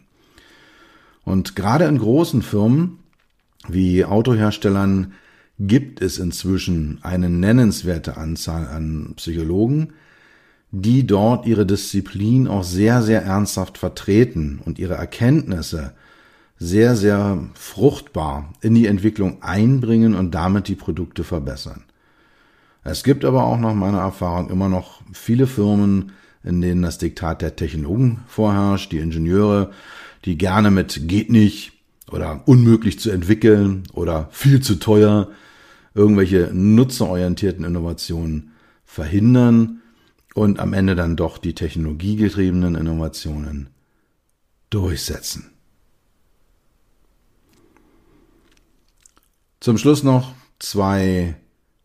Und 1.26 1.58
gerade 1.58 1.86
in 1.86 1.98
großen 1.98 2.44
Firmen 2.44 3.00
wie 3.68 4.06
Autoherstellern 4.06 5.14
gibt 5.60 6.02
es 6.02 6.20
inzwischen 6.20 7.00
eine 7.02 7.30
nennenswerte 7.30 8.16
Anzahl 8.16 8.66
an 8.68 9.14
Psychologen, 9.18 9.94
die 10.72 11.06
dort 11.06 11.46
ihre 11.46 11.66
Disziplin 11.66 12.48
auch 12.48 12.64
sehr, 12.64 13.02
sehr 13.02 13.24
ernsthaft 13.24 13.78
vertreten 13.78 14.62
und 14.64 14.80
ihre 14.80 14.94
Erkenntnisse 14.94 15.94
sehr, 16.58 16.96
sehr 16.96 17.40
fruchtbar 17.56 18.54
in 18.62 18.76
die 18.76 18.86
Entwicklung 18.86 19.42
einbringen 19.42 20.16
und 20.16 20.32
damit 20.32 20.68
die 20.68 20.76
Produkte 20.76 21.24
verbessern. 21.24 21.84
Es 22.84 23.04
gibt 23.04 23.26
aber 23.26 23.44
auch 23.44 23.60
nach 23.60 23.74
meiner 23.74 24.00
Erfahrung 24.00 24.50
immer 24.50 24.70
noch 24.70 25.02
viele 25.12 25.46
Firmen, 25.46 26.14
in 26.44 26.62
denen 26.62 26.82
das 26.82 26.98
Diktat 26.98 27.42
der 27.42 27.56
Technologen 27.56 28.22
vorherrscht, 28.28 28.92
die 28.92 29.00
Ingenieure, 29.00 29.72
die 30.26 30.38
gerne 30.38 30.72
mit 30.72 31.08
geht 31.08 31.30
nicht 31.30 31.74
oder 32.12 32.42
unmöglich 32.46 33.00
zu 33.00 33.12
entwickeln 33.12 33.84
oder 33.94 34.30
viel 34.32 34.62
zu 34.62 34.76
teuer 34.76 35.28
irgendwelche 35.94 36.50
nutzerorientierten 36.54 37.66
Innovationen 37.66 38.52
verhindern 38.86 39.81
und 40.34 40.60
am 40.60 40.74
Ende 40.74 40.96
dann 40.96 41.16
doch 41.16 41.38
die 41.38 41.54
technologiegetriebenen 41.54 42.76
Innovationen 42.76 43.70
durchsetzen. 44.70 45.52
Zum 49.60 49.78
Schluss 49.78 50.04
noch 50.04 50.34
zwei 50.60 51.36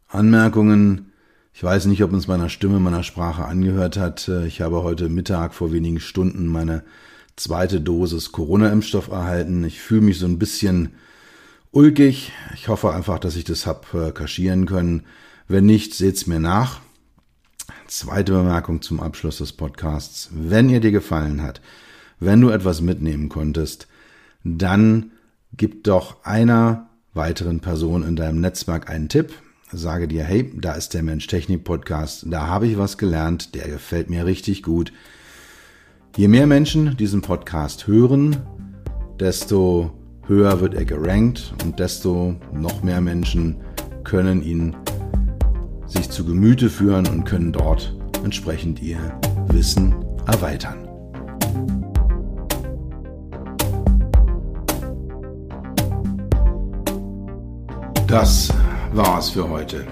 Anmerkungen. 0.09 1.13
Ich 1.53 1.63
weiß 1.63 1.87
nicht, 1.87 2.03
ob 2.03 2.13
uns 2.13 2.27
meiner 2.27 2.49
Stimme, 2.49 2.81
meiner 2.81 3.03
Sprache 3.03 3.45
angehört 3.45 3.97
hat. 3.97 4.29
Ich 4.47 4.61
habe 4.61 4.83
heute 4.83 5.09
Mittag 5.09 5.55
vor 5.55 5.73
wenigen 5.73 6.01
Stunden 6.01 6.47
meine 6.47 6.85
zweite 7.35 7.81
Dosis 7.81 8.33
Corona-Impfstoff 8.33 9.09
erhalten. 9.09 9.65
Ich 9.65 9.81
fühle 9.81 10.03
mich 10.03 10.19
so 10.19 10.27
ein 10.27 10.39
bisschen 10.39 10.95
ulkig. 11.71 12.33
Ich 12.55 12.69
hoffe 12.69 12.95
einfach, 12.95 13.19
dass 13.19 13.37
ich 13.37 13.45
das 13.45 13.67
hab 13.67 13.93
äh, 13.93 14.11
kaschieren 14.11 14.67
können. 14.67 15.05
Wenn 15.49 15.67
nicht, 15.67 15.95
seht's 15.95 16.27
mir 16.27 16.41
nach. 16.41 16.81
Zweite 17.89 18.33
Bemerkung 18.33 18.83
zum 18.83 18.99
Abschluss 18.99 19.39
des 19.39 19.53
Podcasts. 19.53 20.31
Wenn 20.33 20.69
ihr 20.69 20.81
dir 20.81 20.91
gefallen 20.91 21.41
hat, 21.41 21.61
wenn 22.19 22.41
du 22.41 22.51
etwas 22.51 22.81
mitnehmen 22.81 23.29
konntest, 23.29 23.87
dann 24.43 25.13
gib 25.57 25.85
doch 25.85 26.25
einer 26.25 26.89
weiteren 27.15 27.61
Person 27.61 28.03
in 28.03 28.17
deinem 28.17 28.41
Netzwerk 28.41 28.91
einen 28.91 29.09
Tipp. 29.09 29.33
Sage 29.71 30.09
dir, 30.09 30.25
hey, 30.25 30.53
da 30.57 30.73
ist 30.73 30.95
der 30.95 31.05
Mensch 31.05 31.29
Technik 31.29 31.63
Podcast, 31.63 32.27
da 32.29 32.49
habe 32.49 32.67
ich 32.67 32.77
was 32.77 32.99
gelernt, 32.99 33.55
der 33.55 33.69
gefällt 33.69 34.11
mir 34.11 34.27
richtig 34.27 34.65
gut. 34.65 34.93
Je 36.17 36.27
mehr 36.27 36.49
Menschen 36.49 36.97
diesen 36.97 37.21
Podcast 37.21 37.87
hören, 37.87 38.37
desto 39.21 39.93
höher 40.27 40.61
wird 40.61 40.75
er 40.75 40.85
gerankt 40.85 41.55
und 41.63 41.79
desto 41.79 42.35
noch 42.53 42.83
mehr 42.83 43.01
Menschen 43.01 43.59
können 44.03 44.43
ihn 44.43 44.75
sich 45.87 46.11
zu 46.11 46.25
Gemüte 46.25 46.71
führen 46.71 47.07
und 47.07 47.25
können 47.25 47.53
dort 47.53 47.95
entsprechend 48.25 48.83
ihr 48.83 48.99
Wissen 49.49 49.95
erweitern. 50.27 50.89
Das 58.07 58.53
war's 58.93 59.31
für 59.31 59.49
heute. 59.49 59.87